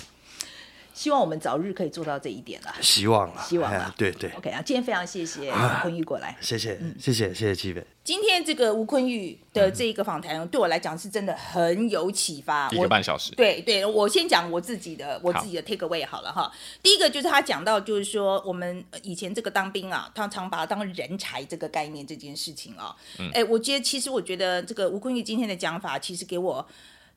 [1.00, 2.74] 希望我们早日可以做到这一点了。
[2.82, 3.94] 希望了，希望了。
[3.96, 4.30] 对对。
[4.36, 6.36] OK 啊，今天非常谢谢吴坤玉过来。
[6.42, 7.82] 谢谢，谢谢，谢谢七北。
[8.04, 12.68] 今天这个吴坤玉的这一个访谈，对我来讲是真的很有启发。
[12.68, 13.34] 一个半小时。
[13.34, 16.52] 对对，我先讲我自己的，我自己的 take away 好了哈。
[16.82, 22.94] 第一个就是他讲到，就是说我们以前这个当兵啊，他常把它当人才这个概念这件事情啊。
[23.18, 23.30] 嗯。
[23.32, 26.68] 哎，我觉得其实我觉得这个吴坤玉今天的讲法，其实给我。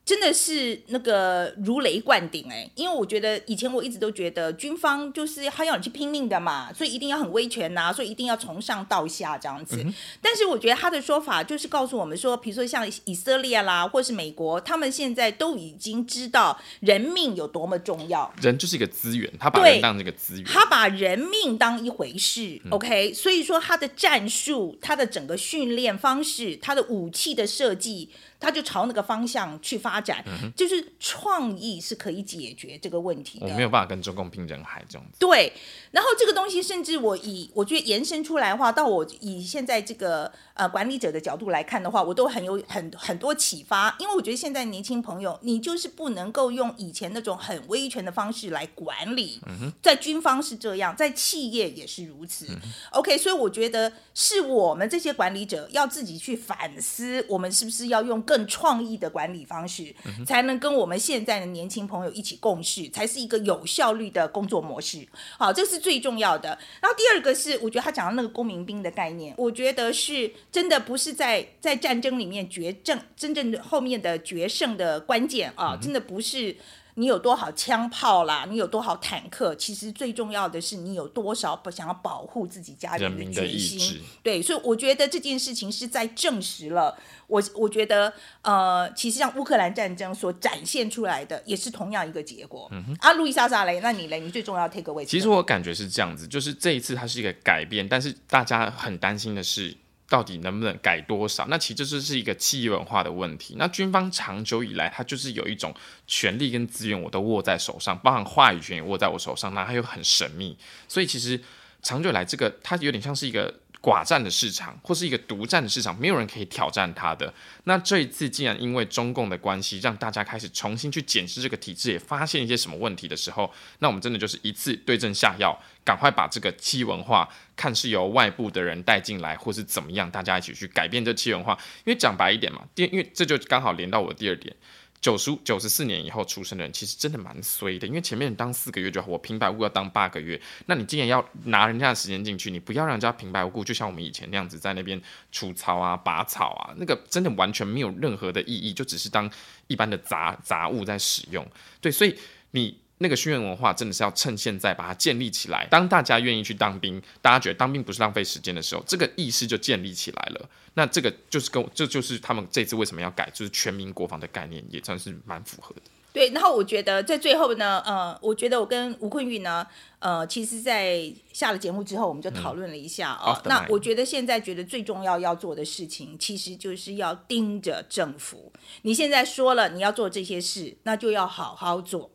[0.06, 9.82] 真的是那个如雷贯顶哎，因为我觉得以前我一直都觉得军方就是他要你去拼命的嘛，所以一定要很威权呐，所以一定要从上到下这样子。
[10.22, 22.60] 但是我觉得他的说法就是告诉我们说，比如说像以色列啦，或是美国，他们现在都已经知道人命有多么重要，人就是一个资源，他把人当这个资源，他把人命当一回事。
[22.72, 28.10] OK，所以说他的战术、他的整个训练方式、他的武器的设计。
[28.44, 30.22] 他就朝那个方向去发展，
[30.54, 33.48] 就是创意是可以解决这个问题的。
[33.48, 35.18] 我没有办法跟中共拼人海这样子。
[35.18, 35.54] 对，
[35.92, 43.96] 然后这个东西甚至我以我觉得延伸出来的话，到我以现在这个呃管理者的角度来看的话，我都很有很很多启发。
[44.00, 49.40] 因为我觉得现在年轻朋友，你就是不能够用以前那种很威权的方式来管理。
[49.48, 52.48] 嗯在军方是这样，在企业也是如此。
[52.92, 59.94] OK，所以我觉得是我们这些管理者要自己去反思，我们是不是要用更更创意的管理方式，
[60.26, 65.08] 才能跟我们现在的年轻朋友一起共事，才是一个有效率的工作模式。
[65.38, 66.58] 好，这是最重要的。
[66.82, 76.58] 然后第二个是，我觉得他讲的那个公民兵的概念，我觉得是真的不是在在战争里面决胜，真正后面的决胜的关键啊，真的不是。
[76.96, 78.46] 你有多少枪炮啦？
[78.50, 79.56] 你有多少坦克？
[79.56, 84.02] 其实最重要的是你有多少不想要保护自己家人的决心。
[84.22, 87.42] 对，所以我觉得这件事情是在证实了我。
[87.56, 92.68] 我觉得，呃，其实像乌克兰战争所展现出来的，也是同样一个结果。
[92.72, 94.20] 嗯啊，路易莎莎雷，那你嘞？
[94.20, 95.12] 你最重要 take 位置？
[95.12, 99.76] 其实我感觉是这样子，就是这一次它是一个改变，但是大家很担心的是。
[100.14, 101.48] 到底能不能改多少？
[101.48, 103.56] 那其实这是一个企业文化的问题。
[103.58, 105.74] 那军方长久以来，它就是有一种
[106.06, 110.56] 权力跟资源，我都握在手上，包含话语权也握在我手上，那它又很神秘。
[110.88, 111.42] 所以其实
[111.82, 113.62] 长久以来，这个它有点像是一个。
[113.84, 117.34] 寡占的市场，或是一个独占的市场，没有人可以挑战它的。
[117.66, 127.28] 那这一次，既然因为中共的关系，让大家开始重新去检视这个体制，也发现一些什么问题的时候，那我们真的就是一次对症下药，赶快把这个七文化
[127.58, 131.52] 看是由外部的人带进来，或是怎么样，大家一起去改变这七文化。
[131.84, 134.56] 因为讲白一点嘛，因为这就刚好连到我的第二点。
[135.04, 145.00] 九十九十四年以后出生的人，其实真的蛮衰的，因为前面当四个月就好，我平白无故要当八个月，那你竟然要拿人家的时间进去，你不要让人家平白无故，就像我们以前那样子在那边
[145.30, 149.30] 除草啊、拔草啊，那个真的完全没有任何的意义，就只是当
[149.68, 151.46] 一般的杂杂物在使用。
[151.82, 152.18] 对，所以
[152.52, 152.83] 你。
[153.04, 155.68] 那个训练文化真的是要趁现在把它建立起来。
[155.70, 160.50] 当大家愿意去当兵，大家觉得当兵不是浪费时间的时候，这个意识就建立起来了。
[160.76, 165.82] 那这个就是跟这就是他们这次为什么要改，就是全民国防的概念，也算是蛮符合的。
[166.14, 169.66] 对，然后我觉得在最后呢，呃，我觉得我跟吴坤玉呢，
[169.98, 173.42] 呃，其实，在下了节目之后，我们就讨论了一下啊。
[173.46, 178.54] 那我觉得现在觉得最重要要做的事情，其实就是要盯着政府。
[178.84, 182.12] 你现在说了你要做这些事，那就要好好做。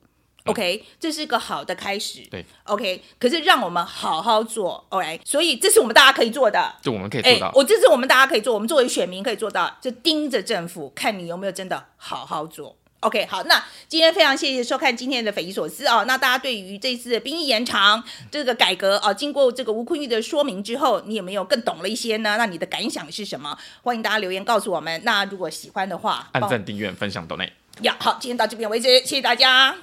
[0.48, 2.20] OK，这是个好的开始。
[2.30, 7.52] 对，OK，可是让我们好好做，OK，所以这是我们大家可以做的，就我们可以做到。
[7.54, 12.76] 我这是我们大家可以做，我们作为选民可以做到，就盯着政府，看你有没有真的好好做。
[13.00, 16.04] OK，好，那今天非常谢谢收看今天的匪夷所思哦。
[16.08, 22.34] 那大家对于这次的兵役延长这个改革啊，经过这个吴坤玉的说明之后，你有没有更懂了一些呢？
[22.36, 23.56] 那你的感想是什么？
[23.82, 25.00] 欢迎大家留言告诉我们。
[25.04, 27.52] 那如果喜欢的话，按赞、订阅、分享都内。
[27.82, 29.76] 呀，好，今天到这边为止，谢谢大家。